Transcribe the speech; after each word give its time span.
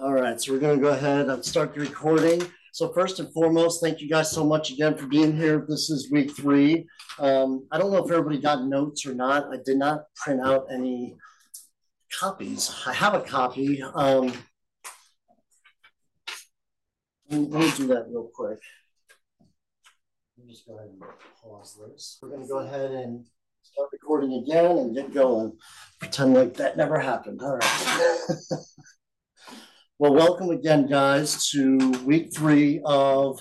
All 0.00 0.12
right, 0.12 0.40
so 0.40 0.52
we're 0.52 0.60
going 0.60 0.78
to 0.78 0.82
go 0.82 0.92
ahead 0.92 1.28
and 1.28 1.44
start 1.44 1.74
the 1.74 1.80
recording. 1.80 2.40
So 2.72 2.92
first 2.92 3.18
and 3.18 3.32
foremost, 3.32 3.82
thank 3.82 4.00
you 4.00 4.08
guys 4.08 4.30
so 4.30 4.44
much 4.44 4.70
again 4.70 4.96
for 4.96 5.06
being 5.06 5.36
here. 5.36 5.66
This 5.68 5.90
is 5.90 6.10
week 6.12 6.36
three. 6.36 6.86
Um, 7.18 7.66
I 7.72 7.78
don't 7.78 7.90
know 7.90 8.04
if 8.04 8.10
everybody 8.12 8.38
got 8.40 8.64
notes 8.64 9.04
or 9.06 9.14
not. 9.14 9.52
I 9.52 9.56
did 9.64 9.78
not 9.78 10.04
print 10.14 10.40
out 10.40 10.66
any 10.72 11.16
copies. 12.16 12.72
I 12.86 12.92
have 12.92 13.14
a 13.14 13.20
copy. 13.22 13.82
Um, 13.82 14.32
let 17.28 17.50
me 17.50 17.72
do 17.76 17.88
that 17.88 18.06
real 18.08 18.30
quick. 18.32 18.60
Just 20.46 20.68
pause 21.42 21.78
this. 21.84 22.18
We're 22.22 22.28
going 22.28 22.42
to 22.42 22.48
go 22.48 22.58
ahead 22.58 22.92
and 22.92 23.26
start 23.72 23.88
recording 23.92 24.42
again 24.42 24.78
and 24.78 24.94
get 24.94 25.12
going. 25.12 25.56
Pretend 26.00 26.34
like 26.34 26.54
that 26.54 26.76
never 26.76 26.98
happened. 26.98 27.40
All 27.42 27.56
right. 27.56 28.28
Well, 30.00 30.14
welcome 30.14 30.50
again, 30.50 30.86
guys, 30.86 31.50
to 31.50 31.76
week 32.04 32.32
three 32.32 32.80
of 32.84 33.40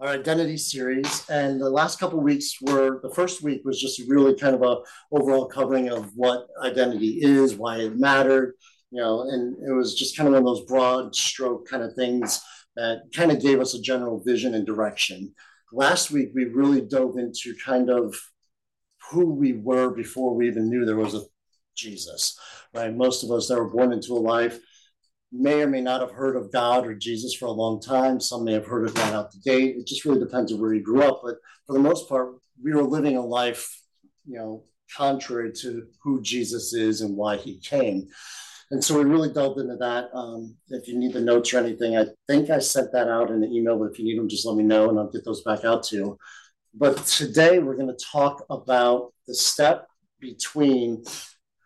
our 0.00 0.08
identity 0.08 0.56
series. 0.56 1.24
And 1.30 1.60
the 1.60 1.70
last 1.70 2.00
couple 2.00 2.20
weeks 2.20 2.56
were 2.60 2.98
the 3.04 3.14
first 3.14 3.40
week 3.40 3.62
was 3.64 3.80
just 3.80 4.02
really 4.08 4.34
kind 4.34 4.56
of 4.56 4.62
a 4.62 4.78
overall 5.12 5.46
covering 5.46 5.88
of 5.88 6.10
what 6.16 6.48
identity 6.60 7.20
is, 7.22 7.54
why 7.54 7.76
it 7.76 7.96
mattered, 7.96 8.54
you 8.90 9.00
know, 9.00 9.28
and 9.30 9.56
it 9.64 9.72
was 9.72 9.94
just 9.94 10.16
kind 10.16 10.26
of 10.26 10.32
one 10.32 10.42
of 10.42 10.44
those 10.44 10.66
broad 10.66 11.14
stroke 11.14 11.68
kind 11.68 11.84
of 11.84 11.94
things 11.94 12.42
that 12.74 13.02
kind 13.14 13.30
of 13.30 13.40
gave 13.40 13.60
us 13.60 13.74
a 13.74 13.80
general 13.80 14.20
vision 14.24 14.54
and 14.56 14.66
direction. 14.66 15.32
Last 15.72 16.10
week, 16.10 16.30
we 16.34 16.46
really 16.46 16.80
dove 16.80 17.16
into 17.16 17.54
kind 17.64 17.90
of 17.90 18.16
who 19.10 19.26
we 19.26 19.54
were 19.54 19.90
before 19.90 20.34
we 20.34 20.48
even 20.48 20.68
knew 20.68 20.84
there 20.84 20.96
was 20.96 21.14
a 21.14 21.22
Jesus, 21.76 22.38
right? 22.74 22.94
Most 22.94 23.22
of 23.22 23.30
us 23.30 23.48
that 23.48 23.58
were 23.58 23.70
born 23.70 23.92
into 23.92 24.14
a 24.14 24.18
life 24.18 24.58
may 25.32 25.62
or 25.62 25.66
may 25.66 25.80
not 25.80 26.00
have 26.00 26.12
heard 26.12 26.36
of 26.36 26.52
God 26.52 26.86
or 26.86 26.94
Jesus 26.94 27.34
for 27.34 27.46
a 27.46 27.52
long 27.52 27.80
time. 27.80 28.20
Some 28.20 28.44
may 28.44 28.52
have 28.52 28.66
heard 28.66 28.86
of 28.86 28.94
that 28.94 29.12
out 29.12 29.32
the 29.32 29.38
gate. 29.38 29.76
It 29.76 29.86
just 29.86 30.04
really 30.04 30.20
depends 30.20 30.52
on 30.52 30.60
where 30.60 30.74
you 30.74 30.82
grew 30.82 31.02
up. 31.02 31.20
But 31.22 31.36
for 31.66 31.72
the 31.72 31.80
most 31.80 32.08
part, 32.08 32.34
we 32.62 32.72
were 32.72 32.82
living 32.82 33.16
a 33.16 33.24
life, 33.24 33.68
you 34.24 34.38
know, 34.38 34.64
contrary 34.96 35.52
to 35.52 35.86
who 36.02 36.22
Jesus 36.22 36.72
is 36.72 37.00
and 37.00 37.16
why 37.16 37.36
he 37.36 37.58
came. 37.58 38.06
And 38.70 38.82
so 38.82 38.98
we 38.98 39.04
really 39.04 39.32
delved 39.32 39.60
into 39.60 39.76
that. 39.76 40.08
Um, 40.12 40.56
if 40.68 40.88
you 40.88 40.98
need 40.98 41.12
the 41.12 41.20
notes 41.20 41.52
or 41.54 41.58
anything, 41.58 41.96
I 41.96 42.06
think 42.26 42.50
I 42.50 42.58
sent 42.58 42.92
that 42.92 43.08
out 43.08 43.30
in 43.30 43.40
the 43.40 43.46
email, 43.46 43.78
but 43.78 43.92
if 43.92 43.98
you 43.98 44.04
need 44.04 44.18
them, 44.18 44.28
just 44.28 44.46
let 44.46 44.56
me 44.56 44.64
know 44.64 44.88
and 44.88 44.98
I'll 44.98 45.10
get 45.10 45.24
those 45.24 45.42
back 45.42 45.64
out 45.64 45.84
to 45.84 45.96
you. 45.96 46.18
But 46.78 47.06
today 47.06 47.58
we're 47.58 47.76
going 47.76 47.88
to 47.88 48.04
talk 48.04 48.44
about 48.50 49.14
the 49.26 49.34
step 49.34 49.88
between 50.20 51.04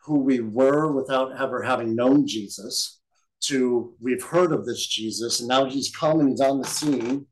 who 0.05 0.21
we 0.21 0.39
were 0.39 0.93
without 0.93 1.41
ever 1.41 1.63
having 1.63 1.97
known 1.97 2.29
Jesus 2.29 3.01
to 3.41 3.95
we've 4.01 4.23
heard 4.23 4.53
of 4.53 4.65
this 4.65 4.87
Jesus 4.87 5.41
and 5.41 5.49
now 5.49 5.65
he's 5.65 5.91
come 5.91 6.21
and 6.21 6.29
he's 6.29 6.41
on 6.41 6.61
the 6.61 6.67
scene, 6.67 7.27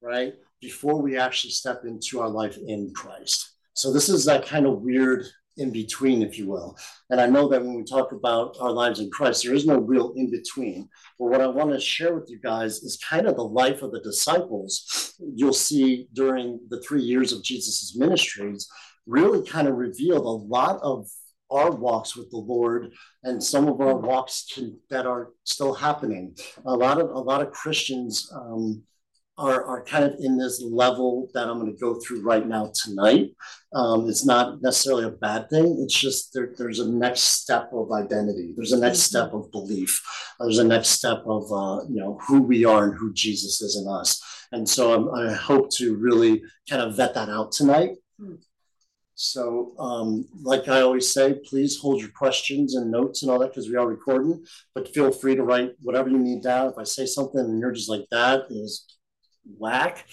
right? 0.00 0.34
Before 0.60 1.02
we 1.02 1.18
actually 1.18 1.50
step 1.50 1.84
into 1.84 2.20
our 2.20 2.28
life 2.28 2.58
in 2.64 2.92
Christ. 2.94 3.54
So 3.72 3.92
this 3.92 4.08
is 4.08 4.24
that 4.26 4.46
kind 4.46 4.64
of 4.64 4.82
weird 4.82 5.24
in 5.56 5.70
between, 5.70 6.22
if 6.22 6.38
you 6.38 6.48
will. 6.48 6.76
And 7.10 7.20
I 7.20 7.26
know 7.26 7.48
that 7.48 7.62
when 7.62 7.74
we 7.74 7.84
talk 7.84 8.12
about 8.12 8.56
our 8.60 8.70
lives 8.70 9.00
in 9.00 9.10
Christ, 9.10 9.44
there 9.44 9.54
is 9.54 9.66
no 9.66 9.78
real 9.78 10.12
in 10.16 10.30
between. 10.30 10.88
But 11.18 11.26
what 11.26 11.40
I 11.40 11.46
want 11.46 11.70
to 11.70 11.80
share 11.80 12.14
with 12.14 12.28
you 12.28 12.38
guys 12.40 12.82
is 12.82 13.02
kind 13.08 13.26
of 13.26 13.36
the 13.36 13.44
life 13.44 13.82
of 13.82 13.92
the 13.92 14.00
disciples. 14.00 15.14
You'll 15.34 15.52
see 15.52 16.08
during 16.12 16.60
the 16.68 16.80
three 16.80 17.02
years 17.02 17.32
of 17.32 17.42
Jesus's 17.42 17.96
ministries, 17.96 18.68
really 19.06 19.46
kind 19.46 19.68
of 19.68 19.76
revealed 19.76 20.24
a 20.24 20.28
lot 20.28 20.80
of 20.82 21.08
our 21.50 21.70
walks 21.70 22.16
with 22.16 22.30
the 22.30 22.38
Lord 22.38 22.92
and 23.22 23.42
some 23.42 23.68
of 23.68 23.80
our 23.80 23.96
walks 23.96 24.58
that 24.90 25.06
are 25.06 25.30
still 25.44 25.74
happening. 25.74 26.34
A 26.66 26.74
lot 26.74 27.00
of 27.00 27.10
a 27.10 27.18
lot 27.18 27.42
of 27.42 27.52
Christians 27.52 28.30
um, 28.34 28.82
are 29.36 29.64
are 29.64 29.84
kind 29.84 30.04
of 30.04 30.14
in 30.20 30.38
this 30.38 30.62
level 30.62 31.28
that 31.34 31.48
I'm 31.48 31.58
going 31.58 31.72
to 31.72 31.80
go 31.80 31.94
through 31.94 32.22
right 32.22 32.46
now 32.46 32.70
tonight. 32.74 33.34
Um, 33.74 34.08
it's 34.08 34.24
not 34.24 34.62
necessarily 34.62 35.04
a 35.04 35.10
bad 35.10 35.50
thing. 35.50 35.78
It's 35.82 35.98
just 35.98 36.32
there, 36.32 36.52
there's 36.56 36.78
a 36.78 36.88
next 36.88 37.22
step 37.22 37.70
of 37.72 37.90
identity. 37.90 38.52
There's 38.56 38.72
a 38.72 38.78
next 38.78 39.00
step 39.00 39.32
of 39.32 39.50
belief. 39.50 40.00
There's 40.38 40.58
a 40.58 40.64
next 40.64 40.90
step 40.90 41.22
of 41.26 41.44
uh, 41.52 41.84
you 41.88 42.00
know 42.00 42.18
who 42.26 42.42
we 42.42 42.64
are 42.64 42.84
and 42.84 42.98
who 42.98 43.12
Jesus 43.12 43.60
is 43.60 43.76
in 43.76 43.88
us. 43.88 44.22
And 44.52 44.68
so 44.68 44.94
I'm, 44.94 45.10
i 45.14 45.32
hope 45.32 45.70
to 45.76 45.96
really 45.96 46.42
kind 46.70 46.82
of 46.82 46.96
vet 46.96 47.14
that 47.14 47.28
out 47.28 47.50
tonight. 47.50 47.90
Hmm. 48.20 48.34
So, 49.16 49.74
um, 49.78 50.26
like 50.42 50.66
I 50.68 50.80
always 50.80 51.12
say, 51.12 51.34
please 51.44 51.78
hold 51.78 52.00
your 52.00 52.10
questions 52.10 52.74
and 52.74 52.90
notes 52.90 53.22
and 53.22 53.30
all 53.30 53.38
that 53.40 53.50
because 53.50 53.68
we 53.68 53.76
are 53.76 53.86
recording. 53.86 54.44
But 54.74 54.92
feel 54.92 55.12
free 55.12 55.36
to 55.36 55.44
write 55.44 55.72
whatever 55.82 56.08
you 56.08 56.18
need 56.18 56.42
down. 56.42 56.70
If 56.70 56.78
I 56.78 56.84
say 56.84 57.06
something 57.06 57.40
and 57.40 57.60
you're 57.60 57.72
just 57.72 57.88
like 57.88 58.06
that 58.10 58.46
is 58.50 58.84
whack, 59.58 60.06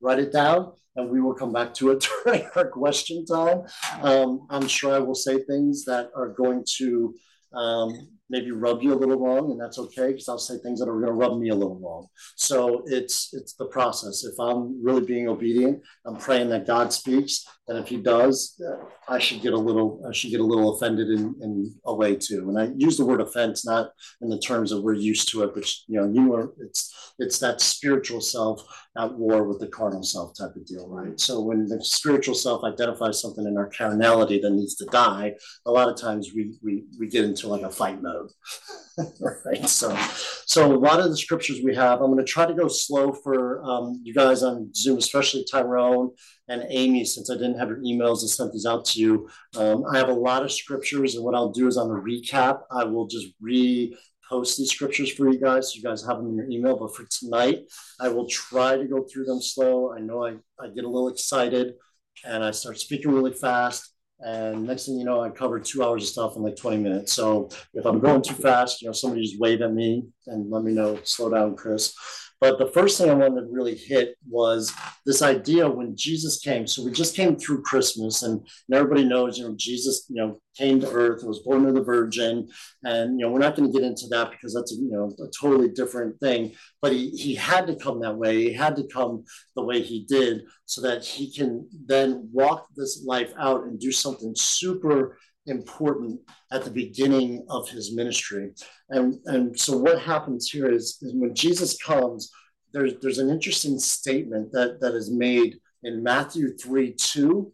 write 0.00 0.18
it 0.18 0.32
down, 0.32 0.72
and 0.96 1.10
we 1.10 1.20
will 1.20 1.34
come 1.34 1.52
back 1.52 1.74
to 1.74 1.90
it 1.90 2.06
during 2.24 2.48
our 2.56 2.68
question 2.68 3.24
time. 3.24 3.62
Um, 4.02 4.46
I'm 4.50 4.68
sure 4.68 4.94
I 4.94 4.98
will 4.98 5.14
say 5.14 5.42
things 5.42 5.84
that 5.86 6.10
are 6.14 6.28
going 6.28 6.64
to 6.78 7.14
um, 7.52 8.08
maybe 8.32 8.50
rub 8.50 8.82
you 8.82 8.94
a 8.94 9.00
little 9.02 9.20
wrong, 9.20 9.50
and 9.52 9.60
that's 9.60 9.78
okay 9.78 10.08
because 10.08 10.28
I'll 10.28 10.38
say 10.38 10.56
things 10.58 10.80
that 10.80 10.88
are 10.88 10.94
going 10.94 11.06
to 11.06 11.12
rub 11.12 11.38
me 11.38 11.50
a 11.50 11.54
little 11.54 11.78
wrong. 11.78 12.08
So 12.36 12.82
it's 12.86 13.28
it's 13.34 13.52
the 13.54 13.66
process. 13.66 14.24
If 14.24 14.40
I'm 14.40 14.82
really 14.82 15.04
being 15.04 15.28
obedient, 15.28 15.82
I'm 16.06 16.16
praying 16.16 16.48
that 16.48 16.66
God 16.66 16.92
speaks, 16.92 17.44
and 17.68 17.78
if 17.78 17.86
He 17.86 17.98
does, 17.98 18.60
I 19.08 19.18
should 19.18 19.42
get 19.42 19.52
a 19.52 19.58
little 19.58 20.02
I 20.08 20.12
should 20.12 20.30
get 20.30 20.40
a 20.40 20.44
little 20.44 20.74
offended 20.74 21.08
in, 21.08 21.34
in 21.42 21.74
a 21.84 21.94
way 21.94 22.16
too. 22.16 22.48
And 22.48 22.58
I 22.58 22.70
use 22.76 22.96
the 22.96 23.04
word 23.04 23.20
offense 23.20 23.66
not 23.66 23.90
in 24.22 24.28
the 24.30 24.38
terms 24.38 24.72
of 24.72 24.82
we're 24.82 24.94
used 24.94 25.28
to 25.30 25.42
it, 25.42 25.54
but 25.54 25.68
you 25.86 26.00
know, 26.00 26.10
you 26.10 26.34
are 26.34 26.52
it's 26.58 27.12
it's 27.18 27.38
that 27.40 27.60
spiritual 27.60 28.20
self 28.20 28.64
at 28.96 29.12
war 29.12 29.44
with 29.44 29.58
the 29.58 29.66
carnal 29.66 30.02
self 30.02 30.36
type 30.36 30.54
of 30.56 30.66
deal, 30.66 30.88
right? 30.88 31.18
So 31.18 31.40
when 31.40 31.66
the 31.66 31.84
spiritual 31.84 32.34
self 32.34 32.64
identifies 32.64 33.20
something 33.20 33.46
in 33.46 33.56
our 33.56 33.70
carnality 33.70 34.40
that 34.40 34.50
needs 34.50 34.74
to 34.76 34.86
die, 34.86 35.34
a 35.66 35.70
lot 35.70 35.88
of 35.88 36.00
times 36.00 36.30
we 36.34 36.54
we 36.62 36.84
we 36.98 37.08
get 37.08 37.24
into 37.24 37.48
like 37.48 37.62
a 37.62 37.70
fight 37.70 38.00
mode 38.00 38.21
right. 39.44 39.68
So, 39.68 39.96
so 40.46 40.72
a 40.72 40.76
lot 40.76 41.00
of 41.00 41.10
the 41.10 41.16
scriptures 41.16 41.60
we 41.64 41.74
have, 41.74 42.00
I'm 42.00 42.12
going 42.12 42.24
to 42.24 42.30
try 42.30 42.46
to 42.46 42.54
go 42.54 42.68
slow 42.68 43.12
for 43.12 43.62
um, 43.64 44.00
you 44.02 44.14
guys 44.14 44.42
on 44.42 44.72
Zoom, 44.74 44.98
especially 44.98 45.44
Tyrone 45.50 46.10
and 46.48 46.64
Amy, 46.68 47.04
since 47.04 47.30
I 47.30 47.34
didn't 47.34 47.58
have 47.58 47.68
your 47.68 47.78
emails 47.78 48.20
and 48.20 48.30
sent 48.30 48.52
these 48.52 48.66
out 48.66 48.84
to 48.86 49.00
you. 49.00 49.28
Um, 49.56 49.84
I 49.92 49.98
have 49.98 50.08
a 50.08 50.14
lot 50.14 50.42
of 50.42 50.52
scriptures, 50.52 51.14
and 51.14 51.24
what 51.24 51.34
I'll 51.34 51.52
do 51.52 51.66
is 51.66 51.76
on 51.76 51.88
the 51.88 51.94
recap, 51.94 52.60
I 52.70 52.84
will 52.84 53.06
just 53.06 53.28
re 53.40 53.96
post 54.28 54.56
these 54.56 54.70
scriptures 54.70 55.12
for 55.12 55.30
you 55.30 55.38
guys 55.38 55.70
so 55.70 55.76
you 55.76 55.82
guys 55.82 56.04
have 56.06 56.16
them 56.16 56.28
in 56.28 56.36
your 56.36 56.50
email. 56.50 56.78
But 56.78 56.96
for 56.96 57.04
tonight, 57.10 57.60
I 58.00 58.08
will 58.08 58.26
try 58.28 58.76
to 58.76 58.84
go 58.84 59.04
through 59.04 59.24
them 59.24 59.42
slow. 59.42 59.92
I 59.92 60.00
know 60.00 60.24
I, 60.24 60.36
I 60.58 60.68
get 60.68 60.84
a 60.84 60.88
little 60.88 61.08
excited 61.08 61.74
and 62.24 62.42
I 62.42 62.50
start 62.50 62.78
speaking 62.78 63.12
really 63.12 63.32
fast. 63.34 63.91
And 64.24 64.66
next 64.66 64.86
thing 64.86 64.98
you 64.98 65.04
know, 65.04 65.20
I 65.20 65.30
covered 65.30 65.64
two 65.64 65.82
hours 65.82 66.04
of 66.04 66.08
stuff 66.08 66.36
in 66.36 66.42
like 66.42 66.56
20 66.56 66.78
minutes. 66.78 67.12
So 67.12 67.50
if 67.74 67.84
I'm 67.84 67.98
going 67.98 68.22
too 68.22 68.34
fast, 68.34 68.80
you 68.80 68.86
know, 68.86 68.92
somebody 68.92 69.22
just 69.22 69.40
wave 69.40 69.62
at 69.62 69.72
me 69.72 70.04
and 70.26 70.50
let 70.50 70.62
me 70.62 70.72
know, 70.72 70.98
slow 71.04 71.30
down, 71.30 71.56
Chris. 71.56 71.94
But 72.42 72.58
the 72.58 72.66
first 72.66 72.98
thing 72.98 73.08
I 73.08 73.14
wanted 73.14 73.42
to 73.42 73.46
really 73.52 73.76
hit 73.76 74.16
was 74.28 74.74
this 75.06 75.22
idea 75.22 75.70
when 75.70 75.96
Jesus 75.96 76.40
came. 76.40 76.66
So 76.66 76.84
we 76.84 76.90
just 76.90 77.14
came 77.14 77.36
through 77.36 77.62
Christmas, 77.62 78.24
and, 78.24 78.40
and 78.40 78.76
everybody 78.76 79.04
knows, 79.04 79.38
you 79.38 79.44
know, 79.44 79.54
Jesus, 79.56 80.06
you 80.08 80.16
know, 80.16 80.40
came 80.56 80.80
to 80.80 80.90
earth 80.90 81.22
was 81.22 81.38
born 81.38 81.64
of 81.66 81.76
the 81.76 81.84
Virgin. 81.84 82.48
And, 82.82 83.20
you 83.20 83.24
know, 83.24 83.30
we're 83.30 83.38
not 83.38 83.54
going 83.54 83.70
to 83.70 83.78
get 83.78 83.86
into 83.86 84.08
that 84.08 84.32
because 84.32 84.52
that's, 84.52 84.72
a, 84.72 84.74
you 84.74 84.90
know, 84.90 85.14
a 85.24 85.30
totally 85.40 85.68
different 85.68 86.18
thing. 86.18 86.56
But 86.80 86.90
he, 86.90 87.10
he 87.10 87.36
had 87.36 87.68
to 87.68 87.76
come 87.76 88.00
that 88.00 88.16
way. 88.16 88.42
He 88.42 88.52
had 88.52 88.74
to 88.74 88.88
come 88.88 89.22
the 89.54 89.62
way 89.62 89.80
he 89.80 90.04
did 90.08 90.42
so 90.64 90.82
that 90.82 91.04
he 91.04 91.32
can 91.32 91.68
then 91.86 92.28
walk 92.32 92.66
this 92.76 93.04
life 93.06 93.32
out 93.38 93.66
and 93.66 93.78
do 93.78 93.92
something 93.92 94.34
super 94.36 95.16
important 95.46 96.20
at 96.50 96.64
the 96.64 96.70
beginning 96.70 97.44
of 97.48 97.68
his 97.68 97.94
ministry. 97.94 98.52
And, 98.90 99.18
and 99.26 99.58
so 99.58 99.76
what 99.76 100.00
happens 100.00 100.48
here 100.48 100.70
is, 100.70 100.98
is 101.02 101.14
when 101.14 101.34
Jesus 101.34 101.76
comes, 101.82 102.30
there's, 102.72 102.94
there's 103.00 103.18
an 103.18 103.30
interesting 103.30 103.78
statement 103.78 104.52
that, 104.52 104.80
that 104.80 104.94
is 104.94 105.10
made 105.10 105.58
in 105.82 106.02
Matthew 106.02 106.56
3 106.56 106.94
2 106.94 107.52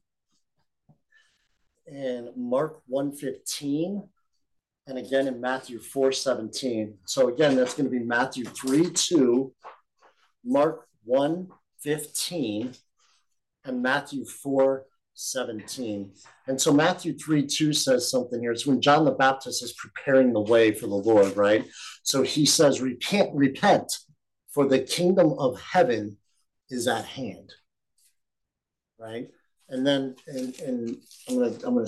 and 1.87 2.29
Mark 2.37 2.83
115 2.87 4.03
and 4.89 4.99
again 4.99 5.29
in 5.29 5.41
Matthew 5.41 5.79
4 5.79 6.13
17. 6.13 6.95
So 7.05 7.29
again, 7.29 7.55
that's 7.55 7.75
going 7.75 7.91
to 7.91 7.97
be 7.97 8.05
Matthew 8.05 8.45
3 8.45 8.91
2, 8.91 9.53
Mark 10.45 10.87
1 11.05 11.49
15, 11.81 12.73
and 13.65 13.83
Matthew 13.83 14.25
4 14.25 14.85
17. 15.19 16.13
And 16.47 16.61
so 16.61 16.73
Matthew 16.73 17.19
3 17.19 17.45
2 17.45 17.73
says 17.73 18.09
something 18.09 18.41
here. 18.41 18.53
It's 18.53 18.67
when 18.67 18.81
John 18.81 19.05
the 19.05 19.11
Baptist 19.11 19.65
is 19.65 19.73
preparing 19.73 20.33
the 20.33 20.41
way 20.41 20.73
for 20.73 20.87
the 20.87 20.95
Lord, 20.95 21.37
right? 21.37 21.67
So 22.05 22.23
he 22.23 22.47
says, 22.47 22.81
Repent, 22.81 23.31
repent, 23.35 23.93
for 24.51 24.67
the 24.67 24.79
kingdom 24.79 25.35
of 25.39 25.61
heaven 25.61 26.19
is 26.71 26.87
at 26.87 27.05
hand. 27.05 27.53
Right? 28.99 29.29
And 29.69 29.87
then 29.87 30.15
and, 30.29 30.59
and 30.61 30.97
I'm 31.29 31.39
gonna 31.39 31.55
I'm 31.67 31.75
gonna 31.75 31.87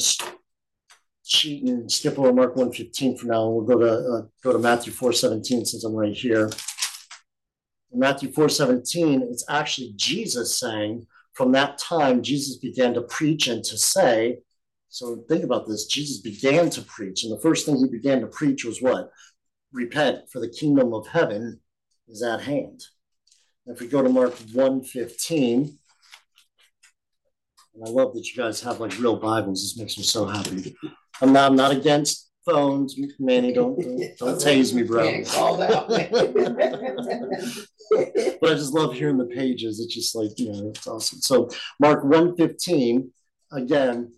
sheet 1.22 1.62
and 1.68 1.90
skip 1.90 2.18
over 2.18 2.32
Mark 2.32 2.56
115 2.56 3.16
for 3.16 3.26
now. 3.26 3.48
We'll 3.48 3.64
go 3.64 3.78
to 3.78 3.92
uh, 3.92 4.22
go 4.42 4.52
to 4.52 4.58
Matthew 4.58 4.92
4:17 4.92 5.66
since 5.66 5.84
I'm 5.84 5.94
right 5.94 6.12
here. 6.12 6.50
In 7.92 8.00
Matthew 8.00 8.30
4:17, 8.30 9.22
it's 9.30 9.44
actually 9.48 9.92
Jesus 9.96 10.58
saying, 10.58 11.06
from 11.32 11.52
that 11.52 11.78
time, 11.78 12.22
Jesus 12.22 12.56
began 12.56 12.94
to 12.94 13.02
preach 13.02 13.48
and 13.48 13.64
to 13.64 13.78
say, 13.78 14.38
so 14.88 15.24
think 15.28 15.44
about 15.44 15.68
this. 15.68 15.86
Jesus 15.86 16.18
began 16.18 16.68
to 16.70 16.82
preach, 16.82 17.22
and 17.22 17.32
the 17.32 17.40
first 17.40 17.64
thing 17.64 17.76
he 17.76 17.86
began 17.86 18.20
to 18.20 18.26
preach 18.26 18.64
was 18.64 18.82
what? 18.82 19.10
Repent, 19.72 20.28
for 20.30 20.40
the 20.40 20.48
kingdom 20.48 20.92
of 20.92 21.06
heaven 21.06 21.60
is 22.08 22.22
at 22.22 22.40
hand. 22.40 22.82
If 23.66 23.80
we 23.80 23.86
go 23.86 24.02
to 24.02 24.08
Mark 24.08 24.34
1:15, 24.52 25.78
and 27.74 27.84
I 27.86 27.90
love 27.90 28.14
that 28.14 28.26
you 28.26 28.36
guys 28.36 28.60
have 28.62 28.80
like 28.80 28.98
real 28.98 29.16
Bibles. 29.16 29.62
This 29.62 29.78
makes 29.78 29.96
me 29.96 30.02
so 30.02 30.26
happy. 30.26 30.76
I'm 31.20 31.32
not, 31.32 31.50
I'm 31.50 31.56
not 31.56 31.70
against 31.70 32.29
phones, 32.44 32.96
Manny. 33.18 33.52
Don't 33.52 33.80
don't, 33.80 33.98
don't 34.18 34.40
tase 34.40 34.74
me, 34.74 34.82
bro. 34.82 35.04
but 38.40 38.50
I 38.50 38.54
just 38.54 38.72
love 38.72 38.94
hearing 38.94 39.18
the 39.18 39.26
pages. 39.26 39.80
It's 39.80 39.94
just 39.94 40.14
like 40.14 40.38
you 40.38 40.52
know, 40.52 40.70
it's 40.70 40.86
awesome. 40.86 41.20
So 41.20 41.50
Mark 41.78 42.04
115, 42.04 43.10
again, 43.52 44.12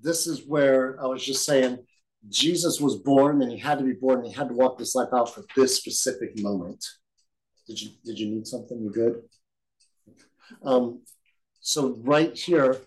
this 0.00 0.26
is 0.26 0.46
where 0.46 1.02
I 1.02 1.06
was 1.06 1.24
just 1.24 1.44
saying 1.44 1.78
Jesus 2.28 2.80
was 2.80 2.96
born 2.96 3.42
and 3.42 3.50
he 3.50 3.58
had 3.58 3.78
to 3.78 3.84
be 3.84 3.92
born 3.92 4.18
and 4.18 4.28
he 4.28 4.32
had 4.32 4.48
to 4.48 4.54
walk 4.54 4.78
this 4.78 4.94
life 4.94 5.08
out 5.14 5.34
for 5.34 5.44
this 5.56 5.76
specific 5.76 6.38
moment. 6.40 6.84
Did 7.66 7.80
you 7.80 7.90
did 8.04 8.18
you 8.18 8.30
need 8.30 8.46
something? 8.46 8.80
You 8.80 8.90
good? 8.90 9.22
Um, 10.62 11.02
so 11.60 11.96
right 12.00 12.36
here, 12.36 12.78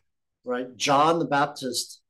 right, 0.44 0.76
John 0.76 1.20
the 1.20 1.26
Baptist. 1.26 2.02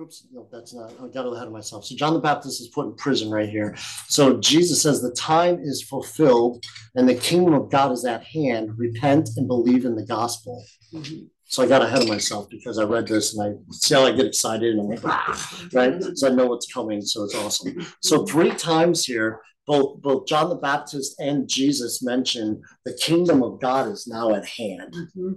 Oops, 0.00 0.26
no, 0.32 0.48
that's 0.50 0.74
not. 0.74 0.92
I 1.00 1.06
got 1.06 1.24
ahead 1.24 1.46
of 1.46 1.52
myself. 1.52 1.84
So 1.84 1.94
John 1.94 2.14
the 2.14 2.20
Baptist 2.20 2.60
is 2.60 2.66
put 2.68 2.86
in 2.86 2.96
prison 2.96 3.30
right 3.30 3.48
here. 3.48 3.76
So 4.08 4.38
Jesus 4.38 4.82
says 4.82 5.00
the 5.00 5.12
time 5.12 5.60
is 5.60 5.82
fulfilled 5.82 6.64
and 6.96 7.08
the 7.08 7.14
kingdom 7.14 7.54
of 7.54 7.70
God 7.70 7.92
is 7.92 8.04
at 8.04 8.24
hand. 8.24 8.76
Repent 8.76 9.30
and 9.36 9.46
believe 9.46 9.84
in 9.84 9.94
the 9.94 10.04
gospel. 10.04 10.64
Mm-hmm. 10.92 11.26
So 11.44 11.62
I 11.62 11.68
got 11.68 11.82
ahead 11.82 12.02
of 12.02 12.08
myself 12.08 12.48
because 12.50 12.78
I 12.78 12.82
read 12.82 13.06
this 13.06 13.36
and 13.36 13.56
I 13.56 13.72
see 13.72 13.94
how 13.94 14.04
I 14.04 14.10
get 14.10 14.26
excited 14.26 14.74
and 14.74 14.80
I'm 14.80 14.88
like, 14.88 15.04
ah, 15.04 15.68
right? 15.72 16.02
So 16.14 16.28
I 16.28 16.34
know 16.34 16.46
what's 16.46 16.72
coming. 16.72 17.00
So 17.00 17.22
it's 17.22 17.36
awesome. 17.36 17.86
So 18.02 18.26
three 18.26 18.50
times 18.50 19.04
here, 19.04 19.42
both 19.64 20.02
both 20.02 20.26
John 20.26 20.48
the 20.48 20.56
Baptist 20.56 21.20
and 21.20 21.48
Jesus 21.48 22.02
mention 22.02 22.60
the 22.84 22.94
kingdom 22.94 23.44
of 23.44 23.60
God 23.60 23.88
is 23.88 24.08
now 24.08 24.34
at 24.34 24.44
hand. 24.44 24.92
Mm-hmm. 24.92 25.32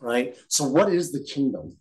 Right? 0.00 0.34
So 0.48 0.64
what 0.64 0.90
is 0.90 1.12
the 1.12 1.22
kingdom? 1.22 1.76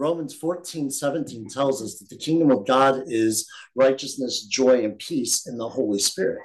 Romans 0.00 0.34
14, 0.34 0.90
17 0.90 1.50
tells 1.50 1.82
us 1.82 1.98
that 1.98 2.08
the 2.08 2.16
kingdom 2.16 2.50
of 2.50 2.66
God 2.66 3.02
is 3.06 3.46
righteousness, 3.74 4.46
joy, 4.46 4.82
and 4.82 4.98
peace 4.98 5.46
in 5.46 5.58
the 5.58 5.68
Holy 5.68 5.98
Spirit. 5.98 6.40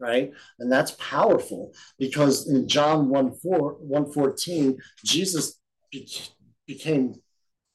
Right? 0.00 0.32
And 0.58 0.72
that's 0.72 0.96
powerful 0.98 1.72
because 1.96 2.50
in 2.50 2.66
John 2.66 3.10
1, 3.10 3.36
4, 3.36 3.74
114, 3.74 4.76
Jesus 5.04 5.60
became 6.66 7.14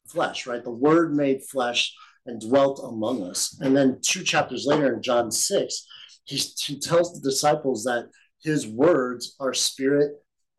flesh, 0.09 0.45
right? 0.45 0.65
The 0.65 0.69
word 0.69 1.15
made 1.15 1.43
flesh 1.43 1.95
and 2.25 2.41
dwelt 2.41 2.81
among 2.83 3.23
us. 3.23 3.57
And 3.61 3.75
then 3.75 3.99
two 4.01 4.25
chapters 4.25 4.65
later 4.65 4.93
in 4.93 5.01
John 5.01 5.31
6, 5.31 5.87
he, 6.25 6.35
he 6.35 6.77
tells 6.77 7.13
the 7.13 7.29
disciples 7.29 7.85
that 7.85 8.09
his 8.43 8.67
words 8.67 9.37
are 9.39 9.53
spirit 9.53 10.11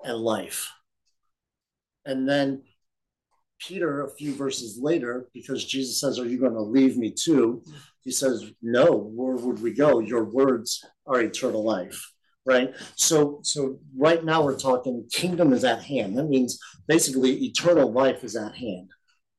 and 0.03 0.17
life. 0.17 0.73
And 2.07 2.27
then 2.27 2.63
Peter, 3.61 4.03
a 4.03 4.11
few 4.15 4.35
verses 4.35 4.79
later, 4.81 5.29
because 5.33 5.65
Jesus 5.65 6.01
says, 6.01 6.19
Are 6.19 6.27
you 6.27 6.39
going 6.39 6.55
to 6.55 6.63
leave 6.63 6.97
me 6.97 7.11
too? 7.11 7.63
He 8.03 8.11
says, 8.11 8.51
No, 8.63 9.11
where 9.15 9.37
would 9.37 9.63
we 9.63 9.73
go? 9.73 10.01
Your 10.01 10.25
words 10.25 10.85
are 11.07 11.21
eternal 11.21 11.65
life. 11.65 12.11
Right. 12.47 12.75
So 12.97 13.41
so 13.43 13.79
right 13.97 14.25
now 14.25 14.43
we're 14.43 14.59
talking 14.59 15.07
kingdom 15.13 15.53
is 15.53 15.63
at 15.63 15.83
hand. 15.83 16.17
That 16.17 16.25
means 16.25 16.59
basically 16.89 17.45
eternal 17.45 17.93
life 17.93 18.25
is 18.25 18.35
at 18.35 18.55
hand. 18.55 18.91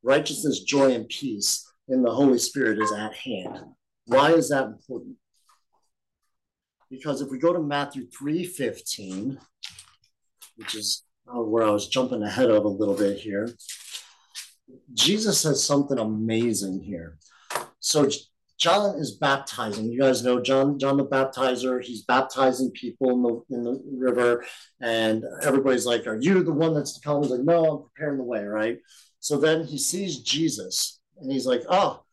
Righteousness, 0.04 0.62
joy, 0.62 0.94
and 0.94 1.10
peace 1.10 1.68
in 1.88 2.04
the 2.04 2.12
Holy 2.12 2.38
Spirit 2.38 2.80
is 2.80 2.92
at 2.92 3.14
hand. 3.16 3.58
Why 4.06 4.34
is 4.34 4.50
that 4.50 4.66
important? 4.66 5.16
Because 6.92 7.22
if 7.22 7.32
we 7.32 7.40
go 7.40 7.54
to 7.54 7.60
Matthew 7.60 8.08
3 8.08 8.46
15, 8.46 9.40
which 10.58 10.76
is 10.76 11.04
uh, 11.28 11.42
where 11.42 11.64
I 11.64 11.72
was 11.72 11.88
jumping 11.88 12.22
ahead 12.22 12.52
of 12.52 12.66
a 12.66 12.70
little 12.70 12.96
bit 12.96 13.18
here, 13.18 13.50
Jesus 14.94 15.40
says 15.42 15.64
something 15.64 15.98
amazing 15.98 16.82
here. 16.82 17.18
So 17.80 18.10
John 18.58 19.00
is 19.00 19.12
baptizing. 19.12 19.92
You 19.92 20.00
guys 20.00 20.24
know 20.24 20.40
John, 20.40 20.78
John 20.78 20.98
the 20.98 21.06
Baptizer. 21.06 21.84
He's 21.84 22.04
baptizing 22.04 22.72
people 22.72 23.12
in 23.12 23.24
the 23.24 23.56
in 23.56 23.64
the 23.64 23.82
river, 23.98 24.46
and 24.80 25.24
everybody's 25.42 25.86
like, 25.86 26.06
"Are 26.06 26.20
you 26.20 26.44
the 26.44 26.54
one 26.54 26.74
that's 26.74 26.94
to 26.94 27.02
come?" 27.02 27.24
He's 27.24 27.32
like, 27.32 27.42
"No, 27.42 27.66
I'm 27.66 27.84
preparing 27.84 28.18
the 28.18 28.24
way." 28.24 28.44
Right. 28.44 28.80
So 29.22 29.38
then 29.38 29.64
he 29.64 29.78
sees 29.78 30.20
Jesus, 30.20 31.00
and 31.20 31.32
he's 31.32 31.46
like, 31.46 31.62
oh, 31.70 32.04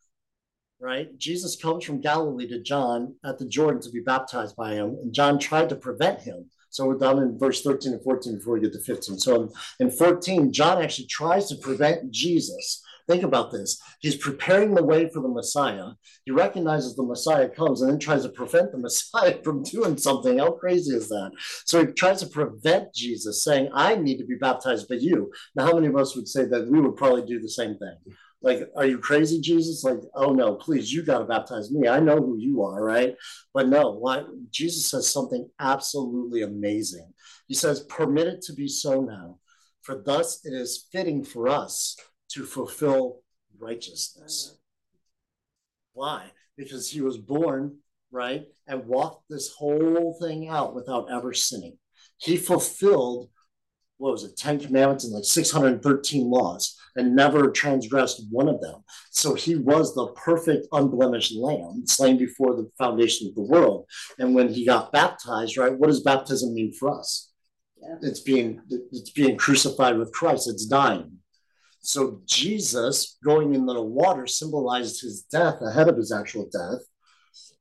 right? 0.79 1.17
Jesus 1.17 1.55
comes 1.55 1.83
from 1.83 2.01
Galilee 2.01 2.47
to 2.47 2.61
John 2.61 3.15
at 3.25 3.39
the 3.39 3.45
Jordan 3.45 3.81
to 3.81 3.89
be 3.89 3.99
baptized 3.99 4.55
by 4.55 4.73
him, 4.73 4.95
and 5.01 5.11
John 5.11 5.39
tried 5.39 5.69
to 5.69 5.75
prevent 5.75 6.21
him. 6.21 6.51
So 6.69 6.85
we're 6.85 6.97
down 6.97 7.19
in 7.19 7.37
verse 7.37 7.61
13 7.61 7.93
and 7.93 8.03
14 8.03 8.35
before 8.35 8.53
we 8.53 8.61
get 8.61 8.73
to 8.73 8.79
15. 8.79 9.17
So 9.17 9.51
in 9.79 9.89
14, 9.89 10.51
John 10.51 10.81
actually 10.81 11.07
tries 11.07 11.49
to 11.49 11.55
prevent 11.55 12.11
Jesus. 12.11 12.83
Think 13.09 13.23
about 13.23 13.51
this. 13.51 13.81
He's 14.01 14.17
preparing 14.17 14.75
the 14.75 14.83
way 14.83 15.09
for 15.09 15.21
the 15.21 15.27
Messiah. 15.27 15.87
He 16.25 16.31
recognizes 16.31 16.95
the 16.95 17.01
Messiah 17.03 17.49
comes 17.49 17.81
and 17.81 17.89
then 17.89 17.97
tries 17.97 18.21
to 18.21 18.29
prevent 18.29 18.71
the 18.71 18.77
Messiah 18.87 19.41
from 19.43 19.63
doing 19.63 19.97
something. 19.97 20.37
How 20.37 20.51
crazy 20.51 20.95
is 20.95 21.09
that? 21.09 21.31
So 21.65 21.83
he 21.83 21.91
tries 21.91 22.19
to 22.21 22.27
prevent 22.27 22.93
Jesus, 22.93 23.43
saying, 23.43 23.71
I 23.73 23.95
need 23.95 24.19
to 24.19 24.25
be 24.25 24.35
baptized 24.35 24.87
by 24.87 24.95
you. 24.95 25.31
Now, 25.55 25.65
how 25.65 25.73
many 25.73 25.87
of 25.87 25.95
us 25.95 26.15
would 26.15 26.27
say 26.27 26.45
that 26.45 26.69
we 26.69 26.79
would 26.79 26.97
probably 26.97 27.25
do 27.25 27.41
the 27.41 27.49
same 27.49 27.77
thing? 27.79 27.97
like, 28.41 28.69
are 28.77 28.85
you 28.85 28.99
crazy, 28.99 29.41
Jesus? 29.41 29.83
Like, 29.83 29.99
oh 30.15 30.31
no, 30.31 30.55
please, 30.55 30.93
you 30.93 31.03
got 31.03 31.19
to 31.19 31.25
baptize 31.25 31.71
me. 31.71 31.87
I 31.89 31.99
know 31.99 32.17
who 32.17 32.37
you 32.37 32.63
are, 32.63 32.81
right? 32.81 33.15
But 33.53 33.67
no, 33.67 33.91
why? 33.91 34.23
Jesus 34.49 34.89
says 34.89 35.11
something 35.11 35.49
absolutely 35.59 36.43
amazing. 36.43 37.11
He 37.47 37.53
says, 37.53 37.81
permit 37.81 38.27
it 38.27 38.41
to 38.43 38.53
be 38.53 38.67
so 38.67 39.01
now, 39.01 39.39
for 39.81 40.01
thus 40.05 40.45
it 40.45 40.53
is 40.53 40.87
fitting 40.91 41.23
for 41.23 41.49
us 41.49 41.97
to 42.29 42.43
fulfill 42.45 43.21
righteousness. 43.59 44.57
Why? 45.93 46.31
Because 46.57 46.89
he 46.89 47.01
was 47.01 47.17
born, 47.17 47.77
right, 48.11 48.47
and 48.67 48.85
walked 48.85 49.29
this 49.29 49.53
whole 49.53 50.17
thing 50.21 50.47
out 50.47 50.75
without 50.75 51.11
ever 51.11 51.33
sinning. 51.33 51.77
He 52.17 52.37
fulfilled 52.37 53.29
what 53.99 54.13
was 54.13 54.23
it, 54.23 54.37
10 54.37 54.61
commandments 54.61 55.03
and 55.03 55.13
like 55.13 55.25
613 55.25 56.29
laws 56.29 56.77
and 56.95 57.15
never 57.15 57.51
transgressed 57.51 58.23
one 58.31 58.47
of 58.47 58.61
them. 58.61 58.81
So 59.11 59.33
he 59.33 59.55
was 59.55 59.93
the 59.93 60.07
perfect, 60.13 60.67
unblemished 60.71 61.35
lamb 61.35 61.83
slain 61.85 62.17
before 62.17 62.55
the 62.55 62.69
foundation 62.77 63.27
of 63.27 63.35
the 63.35 63.41
world. 63.41 63.85
And 64.17 64.33
when 64.33 64.47
he 64.47 64.65
got 64.65 64.93
baptized, 64.93 65.57
right, 65.57 65.77
what 65.77 65.87
does 65.87 66.01
baptism 66.01 66.53
mean 66.53 66.73
for 66.73 66.97
us? 66.97 67.31
Yeah. 67.81 67.95
It's 68.01 68.21
being 68.21 68.61
it's 68.91 69.11
being 69.11 69.37
crucified 69.37 69.97
with 69.97 70.13
Christ, 70.13 70.49
it's 70.49 70.65
dying. 70.65 71.18
So 71.81 72.21
Jesus 72.25 73.17
going 73.23 73.53
into 73.55 73.73
the 73.73 73.81
water 73.81 74.27
symbolized 74.27 75.01
his 75.01 75.23
death 75.23 75.61
ahead 75.61 75.87
of 75.87 75.97
his 75.97 76.11
actual 76.11 76.49
death. 76.51 76.81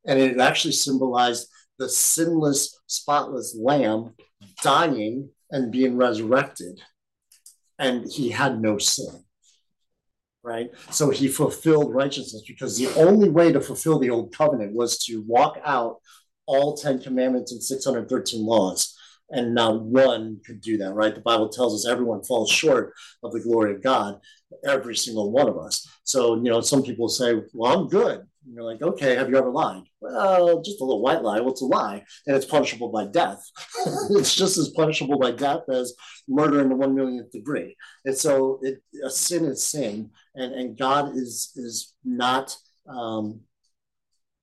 And 0.06 0.18
it 0.18 0.38
actually 0.38 0.72
symbolized 0.72 1.48
the 1.78 1.88
sinless, 1.88 2.78
spotless 2.86 3.56
lamb 3.58 4.14
dying 4.62 5.30
and 5.50 5.72
being 5.72 5.96
resurrected. 5.96 6.80
And 7.78 8.10
he 8.10 8.30
had 8.30 8.60
no 8.60 8.78
sin. 8.78 9.24
Right? 10.42 10.70
So 10.90 11.10
he 11.10 11.28
fulfilled 11.28 11.94
righteousness 11.94 12.42
because 12.46 12.78
the 12.78 12.88
only 13.00 13.28
way 13.28 13.52
to 13.52 13.60
fulfill 13.60 13.98
the 13.98 14.10
old 14.10 14.34
covenant 14.34 14.74
was 14.74 14.98
to 15.04 15.22
walk 15.26 15.60
out 15.64 15.96
all 16.46 16.76
10 16.76 17.00
commandments 17.00 17.52
and 17.52 17.62
613 17.62 18.44
laws. 18.44 18.97
And 19.30 19.54
not 19.54 19.82
one 19.82 20.40
could 20.46 20.60
do 20.60 20.78
that, 20.78 20.94
right? 20.94 21.14
The 21.14 21.20
Bible 21.20 21.48
tells 21.48 21.74
us 21.74 21.90
everyone 21.90 22.24
falls 22.24 22.50
short 22.50 22.94
of 23.22 23.32
the 23.32 23.40
glory 23.40 23.74
of 23.74 23.82
God, 23.82 24.20
every 24.64 24.96
single 24.96 25.30
one 25.30 25.48
of 25.48 25.58
us. 25.58 25.86
So, 26.04 26.36
you 26.36 26.50
know, 26.50 26.60
some 26.60 26.82
people 26.82 27.08
say, 27.08 27.42
well, 27.52 27.78
I'm 27.78 27.88
good. 27.88 28.20
And 28.48 28.54
you're 28.54 28.64
like, 28.64 28.80
okay, 28.80 29.14
have 29.14 29.28
you 29.28 29.36
ever 29.36 29.50
lied? 29.50 29.82
Well, 30.00 30.62
just 30.62 30.80
a 30.80 30.84
little 30.84 31.02
white 31.02 31.22
lie. 31.22 31.40
What's 31.40 31.60
a 31.60 31.66
lie? 31.66 32.02
And 32.26 32.34
it's 32.34 32.46
punishable 32.46 32.88
by 32.88 33.06
death. 33.06 33.42
it's 34.10 34.34
just 34.34 34.56
as 34.56 34.70
punishable 34.70 35.18
by 35.18 35.32
death 35.32 35.68
as 35.70 35.94
murder 36.26 36.62
in 36.62 36.70
the 36.70 36.76
one 36.76 36.94
millionth 36.94 37.30
degree. 37.30 37.76
And 38.06 38.16
so 38.16 38.58
it, 38.62 38.82
a 39.04 39.10
sin 39.10 39.44
is 39.44 39.66
sin, 39.66 40.10
and, 40.34 40.54
and 40.54 40.78
God 40.78 41.14
is 41.14 41.52
is 41.56 41.94
not 42.04 42.56
um, 42.88 43.40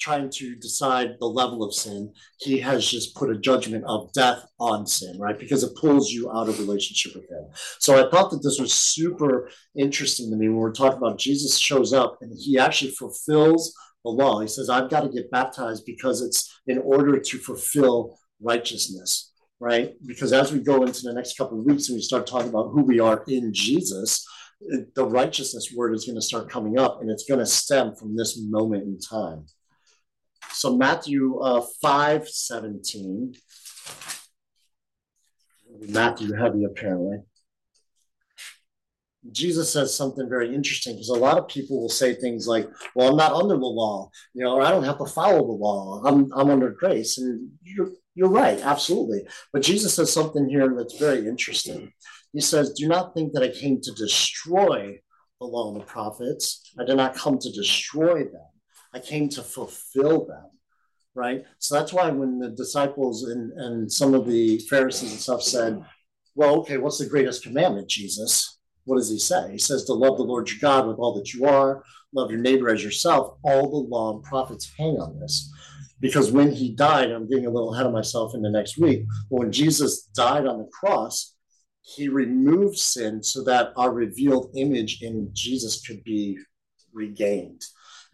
trying 0.05 0.29
to 0.29 0.55
decide 0.57 1.15
the 1.19 1.25
level 1.25 1.63
of 1.63 1.74
sin. 1.74 2.13
He 2.38 2.59
has 2.59 2.88
just 2.88 3.15
put 3.15 3.31
a 3.31 3.39
judgment 3.39 3.83
of 3.88 4.13
death 4.13 4.45
on 4.59 4.85
sin, 4.85 5.17
right? 5.19 5.39
Because 5.39 5.63
it 5.63 5.75
pulls 5.75 6.12
you 6.12 6.31
out 6.31 6.47
of 6.47 6.59
relationship 6.59 7.15
with 7.15 7.27
him. 7.27 7.45
So 7.79 7.95
I 7.95 8.07
thought 8.12 8.29
that 8.29 8.43
this 8.43 8.59
was 8.59 8.71
super 8.71 9.50
interesting 9.75 10.29
to 10.29 10.38
me 10.38 10.47
when 10.47 10.57
we're 10.57 10.74
talking 10.74 11.00
about 11.00 11.17
Jesus 11.17 11.57
shows 11.57 11.91
up 11.91 12.19
and 12.21 12.31
he 12.39 12.59
actually 12.59 12.91
fulfills 12.91 13.74
the 14.03 14.12
law. 14.12 14.39
He 14.41 14.47
says, 14.47 14.69
I've 14.69 14.91
got 14.91 15.01
to 15.01 15.09
get 15.09 15.31
baptized 15.31 15.83
because 15.88 16.21
it's 16.21 16.62
in 16.67 16.77
order 16.77 17.19
to 17.19 17.38
fulfill 17.39 18.19
righteousness, 18.39 19.31
right? 19.59 19.93
Because 20.05 20.33
as 20.33 20.53
we 20.53 20.59
go 20.59 20.83
into 20.83 21.01
the 21.01 21.13
next 21.13 21.35
couple 21.35 21.57
of 21.57 21.65
weeks 21.65 21.89
and 21.89 21.95
we 21.95 22.03
start 22.03 22.27
talking 22.27 22.50
about 22.50 22.69
who 22.69 22.83
we 22.83 23.00
are 23.00 23.24
in 23.27 23.51
Jesus, 23.51 24.24
the 24.93 25.05
righteousness 25.05 25.74
word 25.75 25.95
is 25.95 26.05
going 26.05 26.15
to 26.15 26.21
start 26.21 26.47
coming 26.47 26.77
up 26.77 27.01
and 27.01 27.09
it's 27.09 27.25
going 27.25 27.39
to 27.39 27.45
stem 27.45 27.95
from 27.95 28.15
this 28.15 28.39
moment 28.39 28.83
in 28.83 29.00
time. 29.00 29.47
So 30.65 30.75
Matthew 30.75 31.38
uh, 31.38 31.62
5 31.79 32.27
17. 32.27 33.36
Matthew 35.89 36.34
heavy, 36.34 36.63
apparently. 36.63 37.19
Jesus 39.31 39.72
says 39.72 39.95
something 39.95 40.27
very 40.27 40.55
interesting 40.55 40.95
because 40.95 41.10
a 41.10 41.13
lot 41.13 41.38
of 41.38 41.48
people 41.48 41.79
will 41.79 41.89
say 41.89 42.15
things 42.15 42.48
like, 42.48 42.67
"Well, 42.95 43.12
I'm 43.12 43.15
not 43.15 43.34
under 43.34 43.53
the 43.53 43.74
law, 43.84 44.10
you 44.34 44.43
know, 44.43 44.55
or 44.55 44.63
I 44.63 44.72
don't 44.72 44.86
have 44.86 44.98
to 44.98 45.05
follow 45.05 45.45
the 45.45 45.51
law. 45.51 46.01
I'm 46.03 46.34
I'm 46.34 46.50
under 46.50 46.72
grace." 46.72 47.19
And 47.19 47.51
you're 47.62 47.91
you're 48.15 48.29
right, 48.29 48.60
absolutely. 48.62 49.27
But 49.53 49.62
Jesus 49.62 49.93
says 49.93 50.12
something 50.12 50.50
here 50.50 50.74
that's 50.75 50.98
very 50.98 51.27
interesting. 51.27 51.93
He 52.34 52.41
says, 52.41 52.74
Do 52.74 52.88
not 52.88 53.13
think 53.13 53.34
that 53.34 53.43
I 53.43 53.50
came 53.50 53.81
to 53.81 53.91
destroy 53.91 55.00
the 55.39 55.45
law 55.45 55.72
and 55.72 55.79
the 55.79 55.86
prophets. 55.86 56.74
I 56.79 56.86
did 56.86 56.98
not 56.98 57.15
come 57.15 57.38
to 57.38 57.51
destroy 57.51 58.24
them, 58.24 58.50
I 58.95 59.00
came 59.00 59.29
to 59.29 59.43
fulfill 59.43 60.25
them. 60.25 60.50
Right. 61.15 61.45
So 61.60 61.75
that's 61.75 61.93
why 61.93 62.10
when 62.10 62.39
the 62.39 62.50
disciples 62.50 63.24
and, 63.24 63.53
and 63.53 63.91
some 63.91 64.13
of 64.13 64.27
the 64.27 64.60
Pharisees 64.69 65.12
and 65.12 65.19
stuff 65.19 65.41
said, 65.41 65.81
Well, 66.36 66.57
okay, 66.57 66.77
what's 66.77 66.98
the 66.98 67.07
greatest 67.07 67.43
commandment, 67.43 67.89
Jesus? 67.89 68.60
What 68.84 68.98
does 68.98 69.10
he 69.10 69.17
say? 69.17 69.53
He 69.53 69.57
says 69.57 69.86
to 69.86 69.93
love 69.93 70.17
the 70.17 70.24
Lord 70.24 70.50
your 70.50 70.60
God 70.60 70.88
with 70.88 70.98
all 70.98 71.15
that 71.15 71.34
you 71.34 71.45
are, 71.45 71.84
love 72.13 72.31
your 72.31 72.41
neighbor 72.41 72.69
as 72.69 72.84
yourself. 72.84 73.38
All 73.43 73.69
the 73.69 73.89
law 73.89 74.13
and 74.13 74.24
prophets 74.24 74.72
hang 74.77 74.98
on 74.98 75.19
this 75.19 75.51
because 76.00 76.31
when 76.31 76.51
he 76.51 76.75
died, 76.75 77.12
I'm 77.12 77.27
getting 77.27 77.45
a 77.45 77.50
little 77.50 77.74
ahead 77.74 77.86
of 77.86 77.93
myself 77.93 78.36
in 78.36 78.41
the 78.41 78.50
next 78.50 78.77
week. 78.77 79.05
When 79.29 79.51
Jesus 79.51 80.03
died 80.15 80.45
on 80.45 80.60
the 80.60 80.69
cross, 80.72 81.36
he 81.81 82.10
removed 82.10 82.77
sin 82.77 83.24
so 83.24 83.43
that 83.43 83.72
our 83.77 83.91
revealed 83.91 84.51
image 84.55 85.01
in 85.01 85.29
Jesus 85.34 85.86
could 85.86 86.03
be 86.03 86.38
regained. 86.93 87.62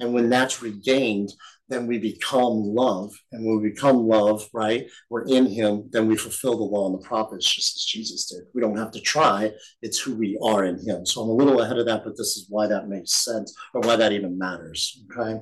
And 0.02 0.14
when 0.14 0.30
that's 0.30 0.62
regained, 0.62 1.32
then 1.70 1.88
we 1.88 1.98
become 1.98 2.64
love. 2.76 3.14
And 3.32 3.46
when 3.46 3.62
we 3.62 3.70
become 3.70 4.08
love, 4.08 4.46
right, 4.54 4.90
we're 5.10 5.26
in 5.28 5.46
him, 5.46 5.90
then 5.92 6.08
we 6.08 6.18
fulfill 6.18 6.58
the 6.58 6.64
law 6.64 6.88
and 6.88 7.00
the 7.00 7.08
prophets 7.08 7.46
just 7.50 7.78
as 7.78 7.86
Jesus 7.86 8.26
did. 8.26 8.42
We 8.54 8.62
don't 8.62 8.78
have 8.78 8.92
to 8.92 9.00
try, 9.00 9.52
it's 9.82 10.00
who 10.00 10.16
we 10.16 10.38
are 10.44 10.66
in 10.66 10.86
him. 10.86 11.06
So 11.06 11.22
I'm 11.22 11.30
a 11.30 11.34
little 11.34 11.62
ahead 11.62 11.78
of 11.78 11.86
that, 11.86 12.04
but 12.04 12.18
this 12.18 12.36
is 12.36 12.48
why 12.50 12.68
that 12.68 12.90
makes 12.90 13.24
sense 13.24 13.56
or 13.74 13.82
why 13.82 13.96
that 13.96 14.12
even 14.12 14.38
matters. 14.38 15.02
Okay. 15.18 15.40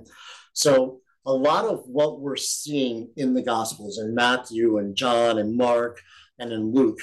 So 0.54 1.00
a 1.26 1.34
lot 1.34 1.66
of 1.66 1.84
what 1.86 2.20
we're 2.20 2.36
seeing 2.36 3.10
in 3.16 3.34
the 3.34 3.42
Gospels, 3.42 3.98
in 3.98 4.14
Matthew 4.14 4.78
and 4.78 4.96
John 4.96 5.40
and 5.40 5.58
Mark 5.58 6.00
and 6.38 6.52
in 6.52 6.74
Luke, 6.74 7.00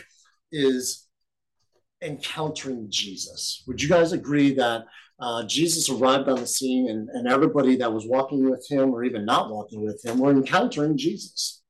is 0.52 1.06
encountering 2.02 2.86
Jesus. 2.90 3.64
Would 3.66 3.82
you 3.82 3.88
guys 3.88 4.12
agree 4.12 4.54
that 4.54 4.84
uh, 5.18 5.44
Jesus 5.46 5.88
arrived 5.88 6.28
on 6.28 6.40
the 6.40 6.46
scene 6.46 6.88
and, 6.88 7.08
and 7.08 7.26
everybody 7.26 7.76
that 7.76 7.92
was 7.92 8.06
walking 8.06 8.50
with 8.50 8.66
him 8.68 8.94
or 8.94 9.04
even 9.04 9.24
not 9.24 9.50
walking 9.50 9.84
with 9.84 10.04
him 10.04 10.18
were 10.18 10.30
encountering 10.30 10.96
Jesus? 10.96 11.62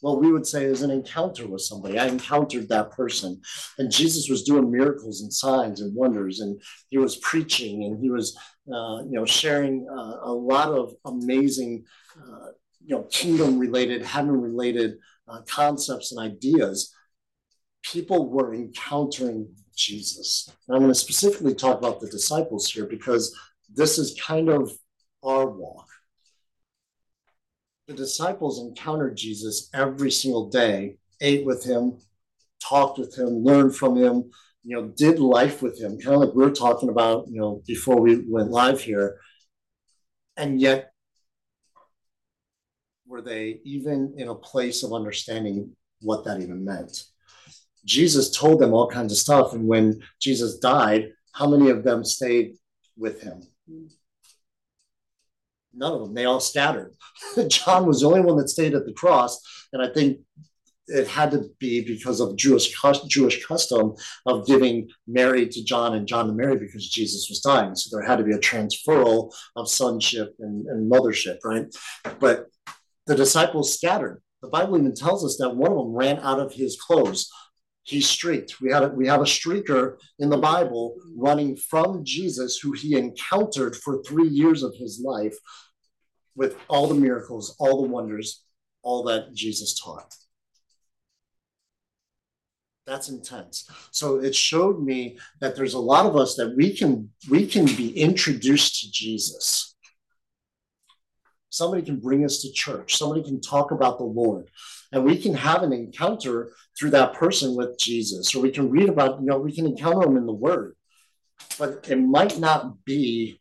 Well, 0.00 0.20
we 0.20 0.32
would 0.32 0.46
say 0.46 0.64
is 0.64 0.82
an 0.82 0.90
encounter 0.90 1.46
with 1.46 1.62
somebody. 1.62 1.98
I 1.98 2.06
encountered 2.06 2.68
that 2.68 2.90
person. 2.90 3.40
And 3.78 3.90
Jesus 3.90 4.28
was 4.28 4.42
doing 4.42 4.70
miracles 4.70 5.22
and 5.22 5.32
signs 5.32 5.80
and 5.80 5.94
wonders, 5.94 6.40
and 6.40 6.60
he 6.90 6.98
was 6.98 7.16
preaching 7.16 7.84
and 7.84 7.98
he 7.98 8.10
was, 8.10 8.36
uh, 8.68 8.98
you 9.04 9.12
know, 9.12 9.24
sharing 9.24 9.86
uh, 9.88 10.18
a 10.22 10.32
lot 10.32 10.68
of 10.68 10.94
amazing, 11.06 11.84
uh, 12.18 12.48
you 12.84 12.94
know, 12.94 13.04
kingdom 13.04 13.58
related, 13.58 14.02
heaven 14.02 14.38
related 14.38 14.96
uh, 15.26 15.40
concepts 15.48 16.12
and 16.12 16.20
ideas. 16.20 16.92
People 17.82 18.28
were 18.30 18.54
encountering 18.54 19.54
Jesus. 19.76 20.50
And 20.66 20.76
I'm 20.76 20.82
going 20.82 20.92
to 20.92 20.98
specifically 20.98 21.54
talk 21.54 21.78
about 21.78 22.00
the 22.00 22.08
disciples 22.08 22.70
here 22.70 22.86
because 22.86 23.36
this 23.72 23.98
is 23.98 24.18
kind 24.20 24.48
of 24.48 24.72
our 25.22 25.48
walk. 25.48 25.88
The 27.86 27.94
disciples 27.94 28.60
encountered 28.60 29.16
Jesus 29.16 29.68
every 29.74 30.10
single 30.10 30.48
day, 30.48 30.96
ate 31.20 31.44
with 31.44 31.64
him, 31.64 31.98
talked 32.62 32.98
with 32.98 33.16
him, 33.16 33.44
learned 33.44 33.76
from 33.76 33.96
him, 33.96 34.30
you 34.62 34.74
know, 34.76 34.88
did 34.96 35.18
life 35.18 35.60
with 35.60 35.78
him, 35.78 35.98
kind 35.98 36.14
of 36.14 36.20
like 36.22 36.34
we 36.34 36.44
are 36.44 36.50
talking 36.50 36.88
about, 36.88 37.28
you 37.28 37.38
know, 37.38 37.62
before 37.66 38.00
we 38.00 38.24
went 38.26 38.50
live 38.50 38.80
here. 38.80 39.18
And 40.36 40.60
yet, 40.60 40.92
were 43.06 43.20
they 43.20 43.60
even 43.64 44.14
in 44.16 44.28
a 44.28 44.34
place 44.34 44.82
of 44.82 44.94
understanding 44.94 45.76
what 46.00 46.24
that 46.24 46.40
even 46.40 46.64
meant? 46.64 47.04
Jesus 47.84 48.30
told 48.30 48.60
them 48.60 48.72
all 48.72 48.88
kinds 48.88 49.12
of 49.12 49.18
stuff. 49.18 49.52
And 49.52 49.66
when 49.66 50.00
Jesus 50.20 50.58
died, 50.58 51.12
how 51.32 51.48
many 51.48 51.70
of 51.70 51.84
them 51.84 52.04
stayed 52.04 52.54
with 52.96 53.22
him? 53.22 53.42
None 55.74 55.92
of 55.92 56.00
them. 56.00 56.14
They 56.14 56.24
all 56.24 56.40
scattered. 56.40 56.94
John 57.48 57.86
was 57.86 58.00
the 58.00 58.06
only 58.06 58.20
one 58.20 58.36
that 58.36 58.48
stayed 58.48 58.74
at 58.74 58.86
the 58.86 58.92
cross. 58.92 59.40
And 59.72 59.82
I 59.82 59.92
think 59.92 60.20
it 60.86 61.08
had 61.08 61.30
to 61.30 61.46
be 61.58 61.82
because 61.84 62.20
of 62.20 62.36
Jewish 62.36 62.74
Jewish 63.08 63.44
custom 63.46 63.94
of 64.26 64.46
giving 64.46 64.88
Mary 65.06 65.48
to 65.48 65.64
John 65.64 65.94
and 65.94 66.06
John 66.06 66.26
to 66.26 66.32
Mary 66.32 66.56
because 66.56 66.88
Jesus 66.88 67.28
was 67.28 67.40
dying. 67.40 67.74
So 67.74 67.96
there 67.96 68.06
had 68.06 68.16
to 68.16 68.24
be 68.24 68.34
a 68.34 68.38
transferal 68.38 69.32
of 69.56 69.68
sonship 69.68 70.34
and, 70.38 70.66
and 70.66 70.90
mothership, 70.90 71.38
right? 71.44 71.66
But 72.20 72.46
the 73.06 73.14
disciples 73.14 73.74
scattered. 73.74 74.22
The 74.42 74.48
Bible 74.48 74.76
even 74.76 74.94
tells 74.94 75.24
us 75.24 75.38
that 75.38 75.56
one 75.56 75.72
of 75.72 75.78
them 75.78 75.94
ran 75.94 76.18
out 76.18 76.38
of 76.38 76.52
his 76.52 76.76
clothes 76.76 77.30
he 77.84 78.00
streaked. 78.00 78.60
We 78.60 78.72
had 78.72 78.82
a, 78.82 78.88
we 78.88 79.06
have 79.06 79.20
a 79.20 79.24
streaker 79.24 79.98
in 80.18 80.30
the 80.30 80.38
Bible 80.38 80.96
running 81.16 81.56
from 81.56 82.04
Jesus, 82.04 82.58
who 82.58 82.72
he 82.72 82.96
encountered 82.96 83.76
for 83.76 84.02
three 84.02 84.28
years 84.28 84.62
of 84.62 84.74
his 84.74 85.00
life, 85.04 85.36
with 86.34 86.56
all 86.68 86.88
the 86.88 86.94
miracles, 86.94 87.54
all 87.60 87.82
the 87.82 87.88
wonders, 87.88 88.44
all 88.82 89.04
that 89.04 89.32
Jesus 89.34 89.78
taught. 89.78 90.14
That's 92.86 93.08
intense. 93.08 93.68
So 93.92 94.20
it 94.20 94.34
showed 94.34 94.82
me 94.82 95.18
that 95.40 95.56
there's 95.56 95.74
a 95.74 95.78
lot 95.78 96.06
of 96.06 96.16
us 96.16 96.34
that 96.36 96.54
we 96.56 96.76
can 96.76 97.10
we 97.30 97.46
can 97.46 97.64
be 97.64 97.98
introduced 97.98 98.80
to 98.80 98.90
Jesus. 98.90 99.73
Somebody 101.54 101.82
can 101.82 102.00
bring 102.00 102.24
us 102.24 102.42
to 102.42 102.52
church. 102.52 102.96
Somebody 102.96 103.22
can 103.22 103.40
talk 103.40 103.70
about 103.70 103.98
the 103.98 104.04
Lord 104.04 104.50
and 104.94 105.04
we 105.04 105.18
can 105.18 105.34
have 105.34 105.64
an 105.64 105.72
encounter 105.72 106.52
through 106.78 106.90
that 106.90 107.14
person 107.14 107.56
with 107.56 107.76
Jesus, 107.78 108.32
or 108.32 108.40
we 108.40 108.52
can 108.52 108.70
read 108.70 108.88
about, 108.88 109.20
you 109.20 109.26
know, 109.26 109.38
we 109.38 109.52
can 109.52 109.66
encounter 109.66 110.08
him 110.08 110.16
in 110.16 110.24
the 110.24 110.32
Word, 110.32 110.76
but 111.58 111.88
it 111.90 111.96
might 111.96 112.38
not 112.38 112.84
be 112.84 113.40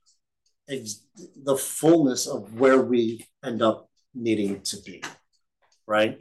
ex- 0.67 1.05
the 1.43 1.55
fullness 1.55 2.25
of 2.25 2.59
where 2.59 2.81
we 2.81 3.27
end 3.45 3.61
up 3.61 3.87
needing 4.15 4.61
to 4.61 4.81
be, 4.81 5.03
right? 5.85 6.19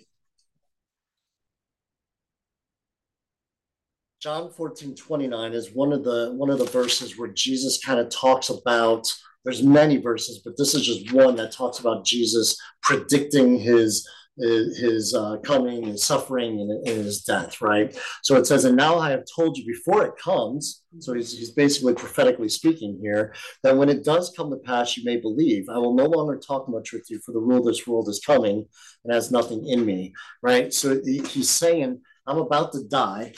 John 4.20 4.50
14, 4.50 4.94
29 4.94 5.52
is 5.54 5.72
one 5.72 5.94
of 5.94 6.04
the 6.04 6.32
one 6.36 6.50
of 6.50 6.58
the 6.58 6.66
verses 6.66 7.18
where 7.18 7.28
Jesus 7.28 7.82
kind 7.82 7.98
of 7.98 8.10
talks 8.10 8.50
about 8.50 9.10
there's 9.44 9.62
many 9.62 9.96
verses, 9.96 10.40
but 10.44 10.54
this 10.56 10.74
is 10.74 10.86
just 10.86 11.12
one 11.12 11.36
that 11.36 11.52
talks 11.52 11.78
about 11.78 12.04
Jesus 12.04 12.56
predicting 12.82 13.58
his 13.58 14.08
his 14.38 15.14
uh, 15.14 15.36
coming 15.44 15.84
and 15.84 15.98
suffering 15.98 16.58
and, 16.60 16.86
his 16.86 17.22
death, 17.22 17.60
right? 17.60 17.96
So 18.22 18.36
it 18.36 18.46
says, 18.46 18.64
and 18.64 18.76
now 18.76 18.98
I 18.98 19.10
have 19.10 19.24
told 19.36 19.58
you 19.58 19.66
before 19.66 20.06
it 20.06 20.16
comes. 20.16 20.82
So 21.00 21.12
he's, 21.12 21.36
he's 21.36 21.50
basically 21.50 21.94
prophetically 21.94 22.48
speaking 22.48 22.98
here 23.02 23.34
that 23.62 23.76
when 23.76 23.90
it 23.90 24.04
does 24.04 24.32
come 24.34 24.50
to 24.50 24.56
pass, 24.56 24.96
you 24.96 25.04
may 25.04 25.18
believe. 25.18 25.66
I 25.68 25.76
will 25.76 25.94
no 25.94 26.06
longer 26.06 26.38
talk 26.38 26.66
much 26.68 26.92
with 26.92 27.04
you, 27.10 27.20
for 27.24 27.32
the 27.32 27.40
rule 27.40 27.58
of 27.58 27.66
this 27.66 27.86
world 27.86 28.08
is 28.08 28.22
coming 28.24 28.64
and 29.04 29.12
has 29.12 29.30
nothing 29.30 29.66
in 29.66 29.84
me, 29.84 30.14
right? 30.42 30.72
So 30.72 31.00
he's 31.04 31.50
saying, 31.50 32.00
I'm 32.26 32.38
about 32.38 32.72
to 32.72 32.84
die. 32.88 33.34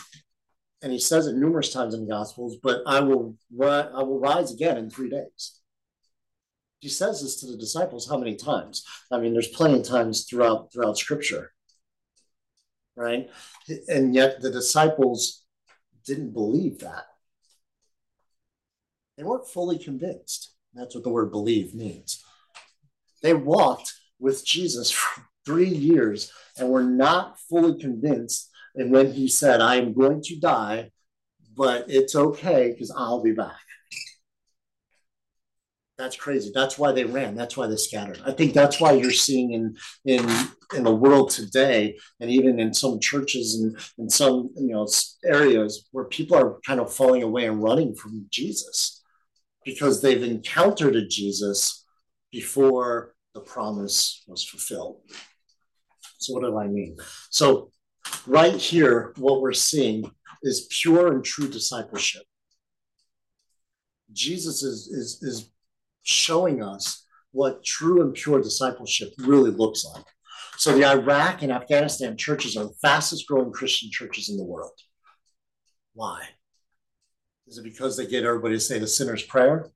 And 0.81 0.93
he 0.93 1.01
says 1.01 1.27
it 1.27 1.35
numerous 1.35 1.73
times 1.73 1.95
in 1.95 2.07
the 2.07 2.13
Gospels, 2.13 2.59
but 2.63 2.83
I 2.87 3.01
will, 3.01 3.37
I 3.61 4.03
will 4.03 4.21
rise 4.21 4.53
again 4.53 4.77
in 4.77 4.91
three 4.91 5.09
days 5.11 5.61
he 6.85 6.91
says 6.91 7.23
this 7.23 7.41
to 7.41 7.47
the 7.47 7.57
disciples 7.57 8.07
how 8.07 8.19
many 8.19 8.37
times? 8.37 8.85
I 9.11 9.19
mean, 9.19 9.33
there's 9.33 9.49
plenty 9.49 9.79
of 9.79 9.87
times 9.87 10.25
throughout 10.25 10.71
throughout 10.71 10.99
Scripture, 10.99 11.53
right? 12.95 13.31
And 13.89 14.15
yet 14.15 14.43
the 14.43 14.51
disciples 14.51 15.47
didn't 16.05 16.35
believe 16.35 16.81
that. 16.81 17.07
They 19.17 19.25
weren't 19.25 19.49
fully 19.49 19.79
convinced. 19.79 20.53
That's 20.75 20.95
what 20.95 21.05
the 21.05 21.11
word 21.11 21.31
believe 21.31 21.75
means. 21.75 22.23
They 23.23 23.33
walked 23.33 23.95
with 24.19 24.45
Jesus 24.45 24.91
for 24.91 25.23
three 25.47 25.71
years 25.71 26.31
and 26.59 26.69
were 26.69 26.85
not 26.85 27.41
fully 27.49 27.81
convinced. 27.81 28.51
And 28.75 28.93
when 28.93 29.11
he 29.11 29.27
said, 29.27 29.63
I 29.63 29.77
am 29.77 29.95
going 29.95 30.21
to 30.25 30.39
die, 30.39 30.91
but 31.57 31.87
it's 31.89 32.15
okay 32.15 32.73
because 32.73 32.91
I'll 32.91 33.23
be 33.23 33.33
back. 33.33 33.64
That's 35.97 36.17
crazy. 36.17 36.51
That's 36.53 36.77
why 36.77 36.91
they 36.91 37.05
ran. 37.05 37.37
That's 37.37 37.57
why 37.57 37.69
they 37.69 37.77
scattered. 37.77 38.21
I 38.27 38.33
think 38.33 38.53
that's 38.53 38.81
why 38.81 38.93
you're 38.93 39.13
seeing 39.13 39.53
in 39.53 39.77
in 40.05 40.29
in 40.75 40.83
the 40.83 40.95
world 40.95 41.31
today, 41.31 41.97
and 42.21 42.31
even 42.31 42.59
in 42.59 42.75
some 42.75 42.99
churches 42.99 43.55
and 43.61 43.79
in 43.99 44.11
some 44.11 44.51
you 44.57 44.73
know 44.73 44.89
areas 45.25 45.89
where 45.93 46.07
people 46.07 46.37
are 46.37 46.59
kind 46.67 46.81
of 46.81 46.93
falling 46.93 47.23
away 47.23 47.47
and 47.47 47.63
running 47.63 47.95
from 47.95 48.27
Jesus 48.31 49.03
because 49.65 50.03
they've 50.03 50.23
encountered 50.23 50.97
a 50.97 51.07
Jesus 51.07 51.87
before 52.33 53.15
the 53.35 53.41
promise 53.41 54.25
was 54.27 54.45
fulfilled. 54.45 55.01
So 56.19 56.35
what 56.35 56.43
do 56.43 56.59
I 56.59 56.67
mean? 56.67 56.97
So 57.31 57.71
right 58.27 58.55
here, 58.55 59.13
what 59.17 59.41
we're 59.41 59.53
seeing 59.53 60.11
is 60.43 60.67
pure 60.71 61.13
and 61.13 61.25
true 61.25 61.49
discipleship. 61.49 62.23
Jesus 64.13 64.63
is, 64.63 64.89
is, 64.89 65.23
is 65.23 65.51
showing 66.05 66.63
us 66.63 67.05
what 67.33 67.65
true 67.65 68.01
and 68.01 68.15
pure 68.15 68.41
discipleship 68.41 69.13
really 69.19 69.51
looks 69.51 69.85
like. 69.85 70.05
So 70.57 70.73
the 70.73 70.85
Iraq 70.85 71.43
and 71.43 71.51
Afghanistan 71.51 72.17
churches 72.17 72.57
are 72.57 72.65
the 72.65 72.75
fastest 72.81 73.27
growing 73.27 73.53
Christian 73.53 73.91
churches 73.91 74.29
in 74.29 74.37
the 74.37 74.45
world. 74.45 74.79
Why? 75.95 76.23
Is 77.49 77.59
it 77.59 77.65
because 77.65 77.97
they 77.97 78.07
get 78.07 78.25
everybody 78.25 78.55
to 78.55 78.61
say 78.61 78.79
the 78.79 78.87
sinner's 78.87 79.23
prayer? 79.23 79.71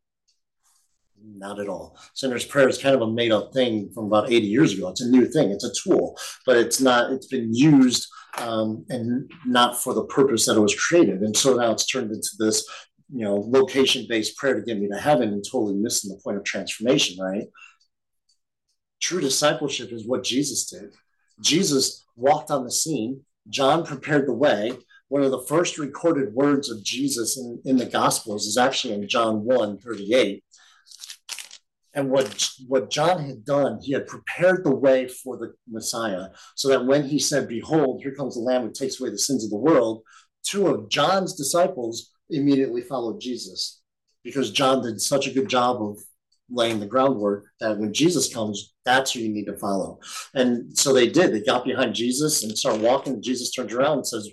Not 1.20 1.58
at 1.58 1.68
all. 1.68 1.98
Sinner's 2.14 2.44
prayer 2.44 2.68
is 2.68 2.78
kind 2.78 2.94
of 2.94 3.02
a 3.02 3.10
made 3.10 3.32
up 3.32 3.52
thing 3.52 3.90
from 3.92 4.06
about 4.06 4.30
80 4.30 4.46
years 4.46 4.72
ago. 4.72 4.88
It's 4.88 5.00
a 5.00 5.08
new 5.08 5.26
thing, 5.26 5.50
it's 5.50 5.64
a 5.64 5.72
tool, 5.82 6.16
but 6.46 6.56
it's 6.56 6.80
not, 6.80 7.10
it's 7.10 7.26
been 7.26 7.52
used 7.52 8.06
um, 8.38 8.84
and 8.88 9.30
not 9.44 9.82
for 9.82 9.94
the 9.94 10.04
purpose 10.04 10.46
that 10.46 10.56
it 10.56 10.60
was 10.60 10.74
created. 10.74 11.22
And 11.22 11.36
so 11.36 11.56
now 11.56 11.72
it's 11.72 11.86
turned 11.86 12.12
into 12.12 12.30
this 12.38 12.64
you 13.12 13.24
know, 13.24 13.36
location 13.36 14.06
based 14.08 14.36
prayer 14.36 14.54
to 14.54 14.62
get 14.62 14.78
me 14.78 14.88
to 14.88 14.98
heaven 14.98 15.30
and 15.30 15.44
totally 15.44 15.74
missing 15.74 16.10
the 16.10 16.20
point 16.22 16.36
of 16.36 16.44
transformation, 16.44 17.22
right? 17.22 17.46
True 19.00 19.20
discipleship 19.20 19.92
is 19.92 20.06
what 20.06 20.24
Jesus 20.24 20.68
did. 20.68 20.94
Jesus 21.40 22.04
walked 22.16 22.50
on 22.50 22.64
the 22.64 22.70
scene, 22.70 23.22
John 23.48 23.84
prepared 23.84 24.26
the 24.26 24.34
way. 24.34 24.72
One 25.08 25.22
of 25.22 25.30
the 25.30 25.46
first 25.48 25.78
recorded 25.78 26.34
words 26.34 26.70
of 26.70 26.84
Jesus 26.84 27.38
in, 27.38 27.62
in 27.64 27.76
the 27.78 27.86
Gospels 27.86 28.46
is 28.46 28.58
actually 28.58 28.94
in 28.94 29.08
John 29.08 29.44
1 29.44 29.78
38. 29.78 30.44
And 31.94 32.10
what, 32.10 32.48
what 32.66 32.90
John 32.90 33.24
had 33.24 33.44
done, 33.44 33.80
he 33.82 33.92
had 33.92 34.06
prepared 34.06 34.62
the 34.62 34.74
way 34.74 35.08
for 35.08 35.38
the 35.38 35.54
Messiah 35.66 36.28
so 36.54 36.68
that 36.68 36.84
when 36.84 37.08
he 37.08 37.18
said, 37.18 37.48
Behold, 37.48 38.02
here 38.02 38.14
comes 38.14 38.34
the 38.34 38.40
Lamb 38.40 38.62
who 38.62 38.70
takes 38.70 39.00
away 39.00 39.10
the 39.10 39.18
sins 39.18 39.44
of 39.44 39.50
the 39.50 39.56
world, 39.56 40.02
two 40.44 40.68
of 40.68 40.90
John's 40.90 41.34
disciples 41.34 42.12
immediately 42.30 42.82
followed 42.82 43.20
Jesus 43.20 43.80
because 44.24 44.50
John 44.50 44.82
did 44.82 45.00
such 45.00 45.26
a 45.26 45.32
good 45.32 45.48
job 45.48 45.82
of 45.82 45.98
laying 46.50 46.80
the 46.80 46.86
groundwork 46.86 47.46
that 47.60 47.78
when 47.78 47.92
Jesus 47.92 48.32
comes, 48.32 48.74
that's 48.84 49.12
who 49.12 49.20
you 49.20 49.28
need 49.28 49.46
to 49.46 49.58
follow. 49.58 50.00
And 50.34 50.76
so 50.76 50.92
they 50.92 51.08
did. 51.08 51.32
They 51.32 51.42
got 51.42 51.64
behind 51.64 51.94
Jesus 51.94 52.42
and 52.42 52.56
started 52.56 52.82
walking. 52.82 53.22
Jesus 53.22 53.50
turns 53.50 53.72
around 53.72 53.98
and 53.98 54.06
says, 54.06 54.30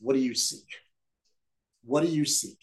What 0.00 0.14
do 0.14 0.20
you 0.20 0.34
seek? 0.34 0.66
What 1.84 2.02
do 2.02 2.08
you 2.08 2.24
seek? 2.24 2.58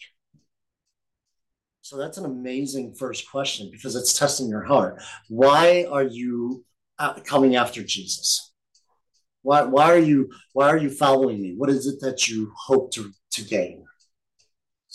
So 1.82 1.96
that's 1.96 2.18
an 2.18 2.24
amazing 2.24 2.94
first 2.94 3.30
question 3.30 3.70
because 3.70 3.94
it's 3.94 4.18
testing 4.18 4.48
your 4.48 4.64
heart. 4.64 5.00
Why 5.28 5.86
are 5.90 6.02
you 6.02 6.64
uh, 6.98 7.14
coming 7.20 7.56
after 7.56 7.82
Jesus? 7.82 8.52
Why, 9.42 9.62
why 9.62 9.92
are 9.92 9.98
you 9.98 10.28
why 10.52 10.68
are 10.68 10.76
you 10.76 10.90
following 10.90 11.40
me? 11.40 11.54
What 11.56 11.70
is 11.70 11.86
it 11.86 12.00
that 12.00 12.26
you 12.26 12.52
hope 12.56 12.90
to, 12.94 13.12
to 13.32 13.42
gain? 13.42 13.84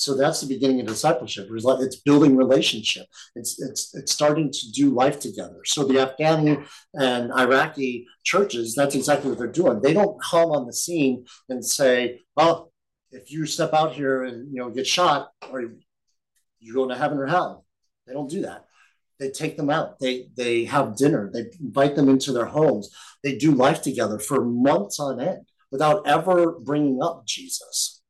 So 0.02 0.16
that's 0.16 0.42
the 0.42 0.48
beginning 0.48 0.80
of 0.82 0.88
discipleship. 0.88 1.48
It's 1.52 1.98
building 1.98 2.36
relationship. 2.36 3.06
It's 3.36 3.62
it's 3.62 3.94
it's 3.94 4.12
starting 4.12 4.52
to 4.52 4.72
do 4.72 4.90
life 4.90 5.20
together. 5.20 5.62
So 5.64 5.84
the 5.84 5.94
Afghani 5.94 6.66
and 6.96 7.32
Iraqi 7.32 8.08
churches, 8.24 8.74
that's 8.74 8.96
exactly 8.96 9.30
what 9.30 9.38
they're 9.38 9.60
doing. 9.62 9.80
They 9.80 9.94
don't 9.94 10.20
come 10.20 10.50
on 10.50 10.66
the 10.66 10.74
scene 10.74 11.26
and 11.50 11.64
say, 11.64 12.22
"Oh, 12.36 12.72
if 13.12 13.32
you 13.32 13.46
step 13.46 13.76
out 13.76 13.94
here 13.94 14.24
and 14.24 14.52
you 14.52 14.60
know 14.60 14.72
get 14.72 14.88
shot, 14.88 15.30
or 15.52 15.62
you're 16.60 16.76
going 16.76 16.90
to 16.90 16.98
heaven 16.98 17.20
or 17.20 17.28
hell." 17.28 17.64
They 18.08 18.14
don't 18.14 18.30
do 18.30 18.42
that. 18.42 18.66
They 19.20 19.30
take 19.30 19.56
them 19.56 19.70
out. 19.70 20.00
They 20.00 20.30
they 20.36 20.66
have 20.66 20.96
dinner. 20.96 21.30
They 21.32 21.46
invite 21.60 21.96
them 21.96 22.10
into 22.10 22.32
their 22.32 22.46
homes. 22.46 22.90
They 23.24 23.36
do 23.36 23.52
life 23.52 23.84
together 23.84 24.18
for 24.18 24.44
months 24.44 25.00
on 25.00 25.20
end 25.20 25.46
without 25.72 26.08
ever 26.08 26.54
bringing 26.54 27.04
up 27.04 27.28
Jesus 27.28 28.01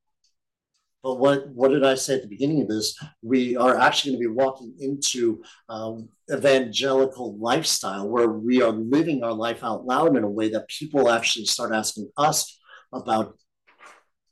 but 1.03 1.15
what, 1.15 1.49
what 1.49 1.69
did 1.69 1.83
I 1.83 1.95
say 1.95 2.15
at 2.15 2.21
the 2.21 2.27
beginning 2.27 2.61
of 2.61 2.67
this? 2.67 2.97
We 3.21 3.55
are 3.57 3.77
actually 3.77 4.11
going 4.11 4.23
to 4.23 4.29
be 4.29 4.35
walking 4.35 4.75
into 4.79 5.43
um, 5.67 6.09
evangelical 6.31 7.37
lifestyle 7.37 8.07
where 8.07 8.29
we 8.29 8.61
are 8.61 8.71
living 8.71 9.23
our 9.23 9.33
life 9.33 9.63
out 9.63 9.85
loud 9.85 10.15
in 10.15 10.23
a 10.23 10.29
way 10.29 10.49
that 10.49 10.67
people 10.67 11.09
actually 11.09 11.45
start 11.45 11.73
asking 11.73 12.09
us 12.17 12.59
about 12.93 13.35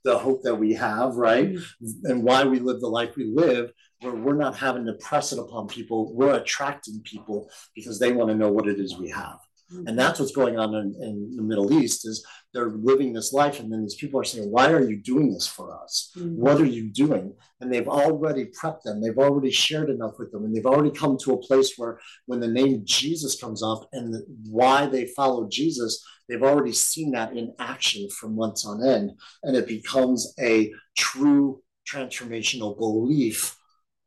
the 0.03 0.17
hope 0.17 0.43
that 0.43 0.55
we 0.55 0.73
have, 0.73 1.15
right? 1.15 1.49
Mm-hmm. 1.53 2.05
And 2.05 2.23
why 2.23 2.43
we 2.43 2.59
live 2.59 2.79
the 2.81 2.87
life 2.87 3.15
we 3.15 3.25
live, 3.25 3.71
where 4.01 4.15
we're 4.15 4.35
not 4.35 4.55
having 4.55 4.85
to 4.85 4.93
press 4.93 5.33
it 5.33 5.39
upon 5.39 5.67
people. 5.67 6.13
We're 6.13 6.35
attracting 6.35 7.01
people 7.03 7.49
because 7.75 7.99
they 7.99 8.11
want 8.11 8.29
to 8.29 8.35
know 8.35 8.51
what 8.51 8.67
it 8.67 8.79
is 8.79 8.97
we 8.97 9.09
have. 9.09 9.39
And 9.71 9.97
that's 9.97 10.19
what's 10.19 10.31
going 10.31 10.57
on 10.57 10.73
in, 10.73 10.95
in, 11.01 11.35
the 11.35 11.43
Middle 11.43 11.71
East 11.71 12.07
is 12.07 12.25
they're 12.53 12.69
living 12.69 13.13
this 13.13 13.33
life. 13.33 13.59
And 13.59 13.71
then 13.71 13.83
these 13.83 13.95
people 13.95 14.19
are 14.19 14.23
saying, 14.23 14.49
why 14.49 14.71
are 14.71 14.83
you 14.83 14.97
doing 14.97 15.31
this 15.31 15.47
for 15.47 15.79
us? 15.79 16.11
Mm-hmm. 16.17 16.41
What 16.41 16.59
are 16.59 16.65
you 16.65 16.89
doing? 16.89 17.35
And 17.61 17.71
they've 17.71 17.87
already 17.87 18.45
prepped 18.45 18.83
them. 18.83 18.99
They've 18.99 19.17
already 19.17 19.51
shared 19.51 19.89
enough 19.89 20.13
with 20.17 20.31
them. 20.31 20.43
And 20.43 20.55
they've 20.55 20.65
already 20.65 20.91
come 20.91 21.17
to 21.19 21.33
a 21.33 21.41
place 21.41 21.73
where 21.77 21.99
when 22.25 22.39
the 22.39 22.47
name 22.47 22.81
Jesus 22.83 23.39
comes 23.39 23.61
up 23.61 23.87
and 23.93 24.13
the, 24.13 24.25
why 24.49 24.87
they 24.87 25.05
follow 25.07 25.47
Jesus, 25.47 26.03
they've 26.27 26.43
already 26.43 26.73
seen 26.73 27.11
that 27.11 27.37
in 27.37 27.53
action 27.59 28.09
for 28.09 28.27
months 28.27 28.65
on 28.65 28.85
end. 28.85 29.11
And 29.43 29.55
it 29.55 29.67
becomes 29.67 30.33
a 30.39 30.71
true 30.97 31.61
transformational 31.87 32.77
belief, 32.77 33.55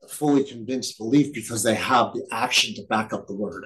a 0.03 0.09
fully 0.09 0.43
convinced 0.43 0.99
belief 0.99 1.33
because 1.33 1.63
they 1.63 1.77
have 1.77 2.13
the 2.13 2.27
action 2.33 2.75
to 2.75 2.83
back 2.89 3.13
up 3.13 3.29
the 3.29 3.37
word. 3.37 3.65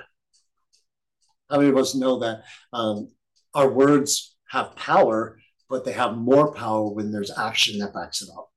How 1.51 1.59
many 1.59 1.71
of 1.71 1.77
us 1.77 1.95
know 1.95 2.19
that 2.21 2.43
um, 2.73 3.09
our 3.55 3.71
words 3.71 4.37
have 4.51 4.77
power, 4.77 5.39
but 5.69 5.85
they 5.85 5.93
have 5.93 6.17
more 6.17 6.53
power 6.53 6.89
when 6.91 7.13
there's 7.13 7.37
action 7.37 7.79
that 7.79 7.95
backs 7.95 8.23
it 8.23 8.29
up? 8.37 8.51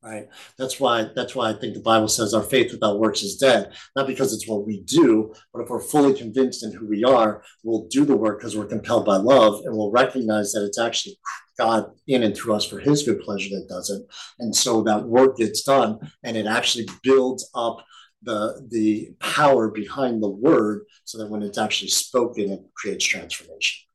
Right. 0.00 0.28
That's 0.56 0.78
why. 0.78 1.10
That's 1.16 1.34
why 1.34 1.50
I 1.50 1.54
think 1.54 1.74
the 1.74 1.80
Bible 1.80 2.06
says 2.06 2.32
our 2.32 2.42
faith 2.42 2.70
without 2.70 3.00
works 3.00 3.22
is 3.22 3.36
dead. 3.36 3.72
Not 3.96 4.06
because 4.06 4.32
it's 4.32 4.46
what 4.46 4.64
we 4.64 4.82
do, 4.82 5.34
but 5.52 5.62
if 5.62 5.68
we're 5.68 5.80
fully 5.80 6.14
convinced 6.14 6.62
in 6.62 6.72
who 6.72 6.86
we 6.86 7.02
are, 7.02 7.42
we'll 7.64 7.88
do 7.88 8.04
the 8.04 8.16
work 8.16 8.38
because 8.38 8.56
we're 8.56 8.66
compelled 8.66 9.04
by 9.04 9.16
love, 9.16 9.60
and 9.64 9.76
we'll 9.76 9.90
recognize 9.90 10.52
that 10.52 10.64
it's 10.64 10.78
actually 10.78 11.18
God 11.58 11.90
in 12.06 12.22
and 12.22 12.34
through 12.34 12.54
us 12.54 12.64
for 12.64 12.78
His 12.78 13.02
good 13.02 13.20
pleasure 13.20 13.50
that 13.50 13.66
does 13.68 13.90
it. 13.90 14.02
And 14.38 14.54
so 14.54 14.82
that 14.84 15.04
work 15.04 15.36
gets 15.36 15.64
done, 15.64 15.98
and 16.22 16.36
it 16.36 16.46
actually 16.46 16.86
builds 17.02 17.50
up 17.56 17.84
the 18.22 18.66
the 18.70 19.10
power 19.20 19.68
behind 19.68 20.22
the 20.22 20.28
word 20.28 20.84
so 21.04 21.18
that 21.18 21.30
when 21.30 21.42
it's 21.42 21.58
actually 21.58 21.88
spoken 21.88 22.50
it 22.50 22.60
creates 22.74 23.04
transformation. 23.04 23.86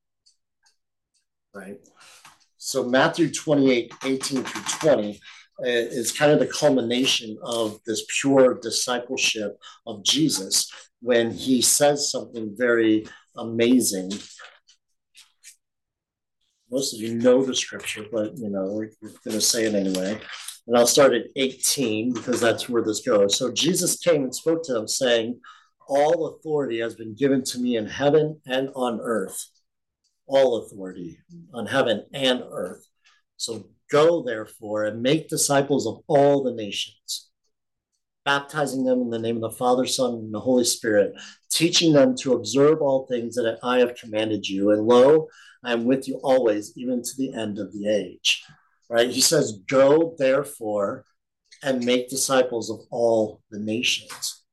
Right? 1.53 1.79
So 2.57 2.83
matthew 2.83 3.31
28 3.31 3.93
18 4.05 4.43
through 4.43 4.91
20 4.91 5.19
uh, 5.59 5.65
is 5.65 6.11
kind 6.11 6.31
of 6.31 6.39
the 6.39 6.47
culmination 6.47 7.37
of 7.43 7.79
this 7.85 8.05
pure 8.19 8.59
discipleship 8.61 9.57
of 9.85 10.03
jesus 10.03 10.71
when 11.01 11.31
he 11.31 11.61
says 11.61 12.09
something 12.09 12.55
very 12.57 13.05
amazing. 13.35 14.11
Most 16.71 16.93
of 16.93 17.01
you 17.01 17.15
know 17.15 17.43
the 17.43 17.53
scripture 17.53 18.05
but 18.11 18.37
you 18.37 18.49
know 18.49 18.65
we're, 18.71 18.89
we're 19.01 19.09
going 19.09 19.35
to 19.35 19.41
say 19.41 19.65
it 19.65 19.75
anyway 19.75 20.19
and 20.67 20.77
I'll 20.77 20.87
start 20.87 21.13
at 21.13 21.25
18 21.35 22.13
because 22.13 22.39
that's 22.39 22.69
where 22.69 22.83
this 22.83 23.01
goes. 23.01 23.37
So 23.37 23.51
Jesus 23.51 23.97
came 23.97 24.23
and 24.23 24.33
spoke 24.33 24.63
to 24.63 24.73
them, 24.73 24.87
saying, 24.87 25.39
All 25.87 26.27
authority 26.27 26.79
has 26.79 26.95
been 26.95 27.15
given 27.15 27.43
to 27.45 27.59
me 27.59 27.75
in 27.75 27.85
heaven 27.85 28.39
and 28.45 28.69
on 28.75 28.99
earth. 29.01 29.45
All 30.25 30.63
authority 30.63 31.19
on 31.53 31.65
heaven 31.65 32.05
and 32.13 32.43
earth. 32.49 32.87
So 33.35 33.67
go, 33.91 34.23
therefore, 34.23 34.85
and 34.85 35.01
make 35.01 35.27
disciples 35.27 35.85
of 35.85 36.01
all 36.07 36.43
the 36.43 36.53
nations, 36.53 37.29
baptizing 38.23 38.85
them 38.85 39.01
in 39.01 39.09
the 39.09 39.19
name 39.19 39.35
of 39.35 39.41
the 39.41 39.57
Father, 39.57 39.85
Son, 39.85 40.13
and 40.13 40.33
the 40.33 40.39
Holy 40.39 40.63
Spirit, 40.63 41.13
teaching 41.51 41.91
them 41.91 42.15
to 42.19 42.33
observe 42.33 42.81
all 42.81 43.05
things 43.05 43.35
that 43.35 43.59
I 43.61 43.79
have 43.79 43.95
commanded 43.95 44.47
you. 44.47 44.71
And 44.71 44.87
lo, 44.87 45.27
I 45.61 45.73
am 45.73 45.83
with 45.83 46.07
you 46.07 46.21
always, 46.23 46.71
even 46.77 47.03
to 47.03 47.11
the 47.17 47.33
end 47.33 47.59
of 47.59 47.73
the 47.73 47.89
age 47.89 48.43
right? 48.93 49.09
He 49.09 49.21
says, 49.21 49.59
Go 49.67 50.15
therefore 50.19 51.03
and 51.63 51.83
make 51.83 52.09
disciples 52.09 52.69
of 52.69 52.81
all 52.91 53.41
the 53.49 53.59
nations. 53.59 54.43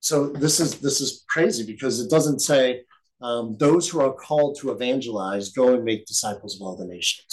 so 0.00 0.28
this 0.44 0.58
is 0.58 0.70
this 0.86 1.00
is 1.00 1.24
crazy 1.28 1.64
because 1.72 2.00
it 2.00 2.10
doesn't 2.10 2.40
say 2.40 2.82
um, 3.20 3.56
those 3.58 3.88
who 3.88 4.00
are 4.00 4.14
called 4.28 4.56
to 4.58 4.70
evangelize 4.70 5.50
go 5.50 5.74
and 5.74 5.84
make 5.84 6.06
disciples 6.06 6.56
of 6.56 6.62
all 6.62 6.76
the 6.76 6.92
nations. 6.98 7.32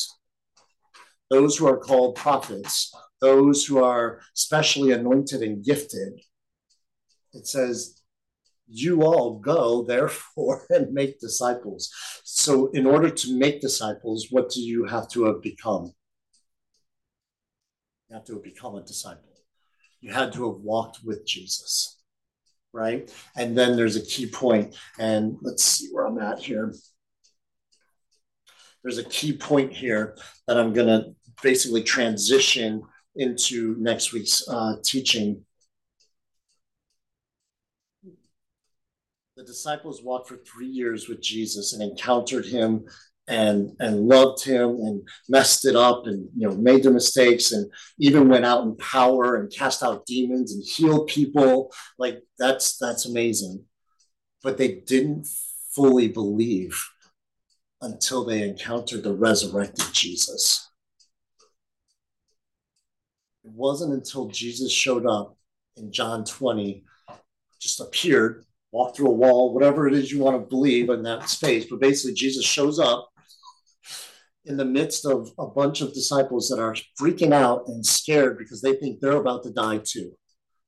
Those 1.30 1.58
who 1.58 1.68
are 1.68 1.86
called 1.90 2.16
prophets, 2.16 2.94
those 3.22 3.66
who 3.66 3.78
are 3.84 4.20
specially 4.34 4.92
anointed 4.92 5.42
and 5.42 5.64
gifted, 5.64 6.14
it 7.34 7.46
says, 7.48 8.02
you 8.68 9.04
all 9.04 9.40
go, 9.40 9.84
therefore, 9.84 10.66
and 10.76 10.94
make 10.94 11.20
disciples. 11.20 11.92
So, 12.24 12.68
in 12.72 12.86
order 12.86 13.10
to 13.10 13.38
make 13.44 13.62
disciples, 13.62 14.28
what 14.30 14.50
do 14.50 14.62
you 14.62 14.86
have 14.86 15.08
to 15.10 15.26
have 15.26 15.42
become? 15.42 15.94
You 18.10 18.16
have 18.16 18.26
to 18.26 18.34
have 18.34 18.44
become 18.44 18.76
a 18.76 18.82
disciple. 18.82 19.24
You 20.02 20.12
had 20.12 20.34
to 20.34 20.52
have 20.52 20.62
walked 20.62 21.00
with 21.04 21.26
Jesus 21.26 22.00
right? 22.74 23.12
And 23.36 23.58
then 23.58 23.76
there's 23.76 23.96
a 23.96 24.06
key 24.06 24.28
point, 24.28 24.76
and 24.98 25.38
let's 25.42 25.64
see 25.64 25.90
where 25.92 26.06
I'm 26.06 26.20
at 26.20 26.40
here. 26.40 26.74
There's 28.84 28.98
a 28.98 29.04
key 29.04 29.34
point 29.34 29.74
here 29.74 30.16
that 30.48 30.58
I'm 30.58 30.74
going 30.74 30.88
to 30.88 31.16
basically 31.44 31.84
transition 31.84 32.84
into 33.16 33.76
next 33.80 34.14
week's 34.14 34.48
uh, 34.48 34.76
teaching. 34.84 35.44
The 39.36 39.44
disciples 39.44 40.04
walked 40.04 40.30
for 40.30 40.38
three 40.38 40.68
years 40.68 41.08
with 41.08 41.22
Jesus 41.22 41.74
and 41.74 41.82
encountered 41.82 42.46
him 42.46 42.86
and 43.30 43.76
and 43.80 44.08
loved 44.08 44.44
him 44.44 44.70
and 44.70 45.08
messed 45.30 45.64
it 45.64 45.76
up 45.76 46.08
and 46.08 46.28
you 46.36 46.50
know 46.50 46.56
made 46.56 46.82
their 46.84 46.92
mistakes 46.92 47.52
and 47.52 47.72
even 48.00 48.28
went 48.28 48.44
out 48.44 48.64
in 48.64 48.76
power 48.78 49.36
and 49.36 49.54
cast 49.54 49.84
out 49.84 50.06
demons 50.08 50.52
and 50.52 50.64
healed 50.64 51.08
people 51.08 51.72
like 52.00 52.18
that's 52.40 52.78
that's 52.78 53.06
amazing 53.06 53.64
but 54.42 54.58
they 54.58 54.82
didn't 54.88 55.28
fully 55.72 56.08
believe 56.08 56.84
until 57.82 58.26
they 58.26 58.42
encountered 58.42 59.04
the 59.04 59.14
resurrected 59.14 59.86
Jesus 59.94 60.68
it 63.44 63.52
wasn't 63.52 63.94
until 63.94 64.28
Jesus 64.28 64.72
showed 64.72 65.06
up 65.06 65.38
in 65.78 65.92
John 65.92 66.26
20 66.26 66.84
just 67.60 67.80
appeared 67.80 68.44
walk 68.72 68.96
through 68.96 69.08
a 69.08 69.12
wall, 69.12 69.52
whatever 69.52 69.88
it 69.88 69.96
is 69.96 70.12
you 70.12 70.20
want 70.20 70.40
to 70.40 70.48
believe 70.48 70.90
in 70.90 71.02
that 71.02 71.28
space. 71.28 71.66
But 71.66 71.80
basically, 71.80 72.14
Jesus 72.14 72.46
shows 72.46 72.78
up 72.78 73.10
in 74.46 74.58
the 74.58 74.66
midst 74.66 75.06
of 75.06 75.30
a 75.38 75.48
bunch 75.48 75.82
of 75.82 75.94
disciples 75.94 76.50
that 76.50 76.60
are 76.60 76.76
freaking 77.00 77.34
out 77.34 77.64
and 77.68 77.86
scared 77.86 78.38
because 78.38 78.62
they 78.62 78.74
think 78.76 79.00
they're 79.00 79.14
about 79.14 79.44
to 79.44 79.52
die 79.52 79.80
too. 79.84 80.12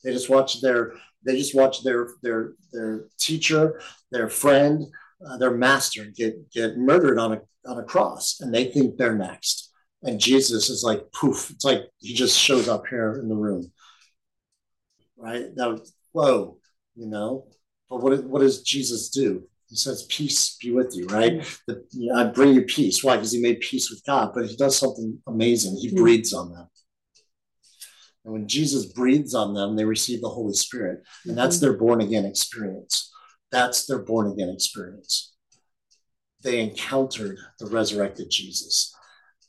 They 0.03 0.11
just 0.11 0.29
watch 0.29 0.61
their 0.61 0.93
they 1.25 1.37
just 1.37 1.55
watch 1.55 1.83
their 1.83 2.09
their 2.23 2.53
their 2.71 3.05
teacher, 3.19 3.81
their 4.11 4.29
friend, 4.29 4.85
uh, 5.25 5.37
their 5.37 5.51
master 5.51 6.05
get 6.05 6.51
get 6.51 6.77
murdered 6.77 7.19
on 7.19 7.33
a 7.33 7.41
on 7.67 7.77
a 7.77 7.83
cross, 7.83 8.39
and 8.41 8.53
they 8.53 8.65
think 8.65 8.97
they're 8.97 9.17
next. 9.17 9.71
And 10.03 10.19
Jesus 10.19 10.69
is 10.69 10.83
like 10.83 11.11
poof. 11.11 11.51
It's 11.51 11.65
like 11.65 11.83
he 11.99 12.13
just 12.13 12.37
shows 12.37 12.67
up 12.67 12.87
here 12.89 13.19
in 13.21 13.29
the 13.29 13.35
room, 13.35 13.71
right? 15.17 15.45
Now, 15.55 15.79
whoa, 16.11 16.57
you 16.95 17.07
know. 17.07 17.47
But 17.89 18.01
what 18.01 18.23
what 18.25 18.39
does 18.41 18.63
Jesus 18.63 19.09
do? 19.09 19.47
He 19.71 19.77
says, 19.77 20.05
Peace 20.09 20.57
be 20.61 20.71
with 20.71 20.93
you, 20.93 21.05
right? 21.07 21.39
Mm. 21.39 21.59
The, 21.65 21.85
you 21.91 22.11
know, 22.11 22.19
I 22.19 22.25
bring 22.25 22.53
you 22.53 22.63
peace. 22.63 23.01
Why? 23.01 23.15
Because 23.15 23.31
he 23.31 23.41
made 23.41 23.61
peace 23.61 23.89
with 23.89 24.03
God, 24.05 24.31
but 24.35 24.45
he 24.45 24.57
does 24.57 24.77
something 24.77 25.17
amazing. 25.25 25.77
He 25.77 25.89
mm. 25.89 25.95
breathes 25.95 26.33
on 26.33 26.51
them. 26.51 26.67
And 28.25 28.33
when 28.33 28.47
Jesus 28.49 28.85
breathes 28.85 29.33
on 29.33 29.53
them, 29.53 29.77
they 29.77 29.85
receive 29.85 30.19
the 30.19 30.27
Holy 30.27 30.53
Spirit. 30.53 31.03
And 31.25 31.37
that's 31.37 31.55
mm-hmm. 31.55 31.65
their 31.65 31.77
born 31.77 32.01
again 32.01 32.25
experience. 32.25 33.09
That's 33.49 33.85
their 33.85 33.99
born 33.99 34.29
again 34.29 34.49
experience. 34.49 35.33
They 36.43 36.59
encountered 36.59 37.37
the 37.57 37.67
resurrected 37.67 38.29
Jesus. 38.29 38.93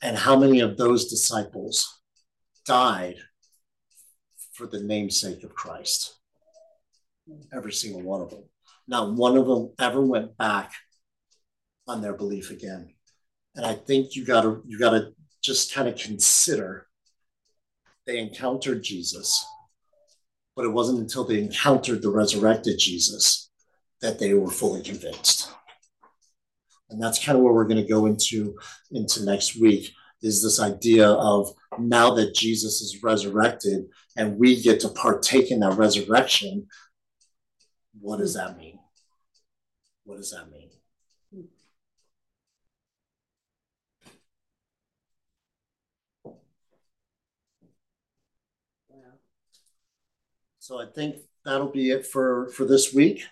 And 0.01 0.17
how 0.17 0.39
many 0.39 0.61
of 0.61 0.77
those 0.77 1.11
disciples 1.11 2.01
died 2.65 3.17
for 4.53 4.69
the 4.69 4.83
namesake 4.83 5.43
of 5.43 5.55
Christ? 5.55 6.15
Every 7.53 7.73
single 7.73 8.03
one 8.03 8.21
of 8.21 8.31
them. 8.31 8.45
Not 8.89 9.13
one 9.13 9.37
of 9.37 9.47
them 9.47 9.73
ever 9.79 10.01
went 10.01 10.37
back 10.37 10.73
on 11.87 12.03
their 12.03 12.15
belief 12.15 12.51
again. 12.51 12.95
And 13.55 13.67
I 13.67 13.75
think 13.75 14.17
you 14.17 14.25
gotta 14.25 14.61
you 14.67 14.79
gotta 14.79 15.13
just 15.43 15.75
kind 15.75 15.89
of 15.89 15.97
consider 15.97 16.87
they 18.07 18.19
encountered 18.19 18.83
Jesus, 18.83 19.45
but 20.57 20.65
it 20.65 20.71
wasn't 20.71 21.01
until 21.01 21.25
they 21.25 21.41
encountered 21.41 22.03
the 22.03 22.11
resurrected 22.11 22.79
Jesus 22.79 23.51
that 24.01 24.19
they 24.19 24.35
were 24.35 24.51
fully 24.51 24.83
convinced. 24.83 25.51
And 26.91 27.03
that's 27.03 27.25
kind 27.25 27.39
of 27.39 27.45
where 27.45 27.53
we're 27.53 27.69
going 27.69 27.83
to 27.83 27.91
go 27.91 28.07
into 28.07 28.57
into 28.91 29.25
next 29.25 29.59
week 29.59 29.93
is 30.21 30.43
this 30.43 30.61
idea 30.61 31.09
of 31.09 31.53
now 31.79 32.15
that 32.15 32.35
Jesus 32.35 32.81
is 32.81 33.03
resurrected 33.03 33.87
and 34.17 34.39
we 34.39 34.61
get 34.61 34.79
to 34.81 34.89
partake 34.89 35.51
in 35.51 35.61
that 35.61 35.79
resurrection, 35.79 36.69
what 38.01 38.19
does 38.19 38.35
that 38.35 38.59
mean? 38.59 38.79
What 40.05 40.17
does 40.17 40.31
that 40.33 40.51
mean? 40.51 40.71
So 50.63 50.81
I 50.81 50.87
think 50.95 51.17
that'll 51.45 51.73
be 51.73 51.91
it 51.91 52.07
for 52.07 52.49
for 52.51 52.65
this 52.65 52.95
week. 52.95 53.25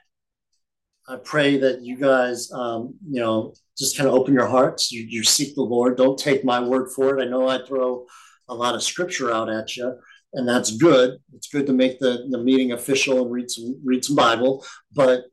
I 1.09 1.15
pray 1.15 1.59
that 1.59 1.81
you 1.81 1.97
guys, 1.97 2.51
um, 2.51 2.95
you 3.09 3.21
know, 3.21 3.55
just 3.79 3.97
kind 3.97 4.09
of 4.09 4.15
open 4.17 4.35
your 4.35 4.49
hearts. 4.49 4.91
You, 4.91 5.03
you 5.09 5.23
seek 5.23 5.55
the 5.55 5.63
Lord. 5.63 5.97
Don't 5.97 6.19
take 6.19 6.45
my 6.45 6.61
word 6.61 6.91
for 6.91 7.17
it. 7.17 7.23
I 7.23 7.29
know 7.29 7.47
I 7.47 7.65
throw 7.65 8.05
a 8.49 8.55
lot 8.55 8.75
of 8.75 8.83
scripture 8.83 9.33
out 9.33 9.49
at 9.49 9.77
you, 9.77 9.97
and 10.33 10.49
that's 10.49 10.77
good. 10.77 11.19
It's 11.35 11.49
good 11.49 11.67
to 11.67 11.73
make 11.73 11.99
the, 11.99 12.27
the 12.31 12.39
meeting 12.39 12.73
official 12.73 13.23
and 13.23 13.31
read 13.31 13.51
some 13.51 13.81
read 13.85 14.05
some 14.05 14.17
Bible, 14.17 14.65
but 14.93 15.25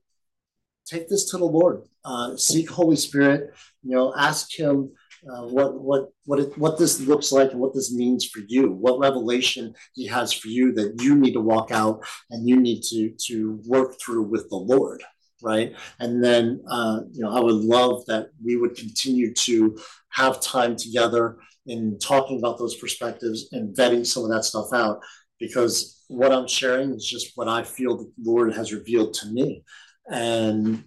take 0.85 1.09
this 1.09 1.29
to 1.31 1.37
the 1.37 1.45
Lord. 1.45 1.83
Uh, 2.03 2.35
seek 2.37 2.69
Holy 2.69 2.95
Spirit. 2.95 3.53
You 3.83 3.95
know, 3.95 4.13
ask 4.17 4.57
Him 4.57 4.91
uh, 5.31 5.43
what 5.43 5.79
what 5.79 6.09
what 6.25 6.39
it, 6.39 6.57
what 6.57 6.77
this 6.77 6.99
looks 7.01 7.31
like 7.31 7.51
and 7.51 7.59
what 7.59 7.73
this 7.73 7.93
means 7.93 8.25
for 8.25 8.39
you. 8.47 8.71
What 8.71 8.99
revelation 8.99 9.73
He 9.93 10.07
has 10.07 10.33
for 10.33 10.47
you 10.47 10.71
that 10.73 11.01
you 11.01 11.15
need 11.15 11.33
to 11.33 11.41
walk 11.41 11.71
out 11.71 12.05
and 12.31 12.47
you 12.47 12.57
need 12.57 12.81
to 12.83 13.13
to 13.27 13.61
work 13.65 13.99
through 13.99 14.23
with 14.23 14.49
the 14.49 14.57
Lord. 14.57 15.03
Right, 15.43 15.75
and 15.99 16.23
then 16.23 16.63
uh, 16.67 17.01
you 17.11 17.21
know, 17.21 17.31
I 17.31 17.39
would 17.39 17.55
love 17.55 18.05
that 18.07 18.29
we 18.43 18.55
would 18.55 18.75
continue 18.75 19.33
to 19.35 19.77
have 20.09 20.41
time 20.41 20.75
together 20.75 21.37
in 21.67 21.99
talking 21.99 22.39
about 22.39 22.57
those 22.57 22.75
perspectives 22.75 23.49
and 23.51 23.75
vetting 23.75 24.05
some 24.05 24.23
of 24.23 24.31
that 24.31 24.45
stuff 24.45 24.73
out 24.73 25.03
because 25.39 26.03
what 26.07 26.31
I'm 26.31 26.47
sharing 26.47 26.93
is 26.93 27.05
just 27.05 27.33
what 27.35 27.47
I 27.47 27.63
feel 27.63 27.97
the 27.97 28.11
Lord 28.23 28.53
has 28.53 28.73
revealed 28.73 29.13
to 29.15 29.27
me 29.27 29.63
and 30.09 30.85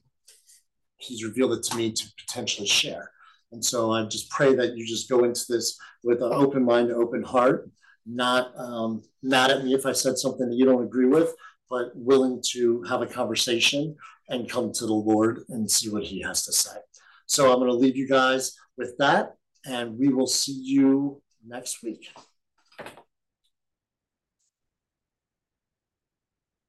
he's 0.97 1.25
revealed 1.25 1.53
it 1.53 1.63
to 1.65 1.77
me 1.77 1.93
to 1.93 2.05
potentially 2.27 2.67
share. 2.67 3.11
And 3.53 3.65
so 3.65 3.93
I 3.93 4.05
just 4.07 4.31
pray 4.31 4.55
that 4.55 4.77
you 4.77 4.87
just 4.87 5.09
go 5.09 5.25
into 5.25 5.45
this 5.49 5.79
with 6.03 6.23
an 6.23 6.33
open 6.33 6.65
mind, 6.65 6.91
open 6.93 7.23
heart, 7.23 7.69
not 8.07 8.53
um, 8.57 9.03
mad 9.23 9.51
at 9.51 9.65
me 9.65 9.75
if 9.75 9.87
I 9.87 9.93
said 9.93 10.19
something 10.19 10.49
that 10.49 10.57
you 10.57 10.65
don't 10.65 10.85
agree 10.85 11.07
with, 11.07 11.35
but 11.69 11.91
willing 11.95 12.43
to 12.53 12.83
have 12.85 13.03
a 13.03 13.07
conversation 13.07 13.97
and 14.31 14.49
come 14.49 14.73
to 14.73 14.87
the 14.87 14.95
Lord 14.95 15.45
and 15.49 15.71
see 15.71 15.91
what 15.91 16.05
he 16.05 16.23
has 16.23 16.45
to 16.47 16.53
say. 16.53 16.79
So 17.27 17.53
I'm 17.53 17.59
going 17.59 17.71
to 17.71 17.77
leave 17.77 17.97
you 17.97 18.09
guys 18.09 18.57
with 18.79 18.97
that, 18.99 19.35
and 19.67 19.99
we 19.99 20.09
will 20.09 20.27
see 20.27 20.59
you 20.65 21.21
next 21.47 21.83
week. 21.83 22.09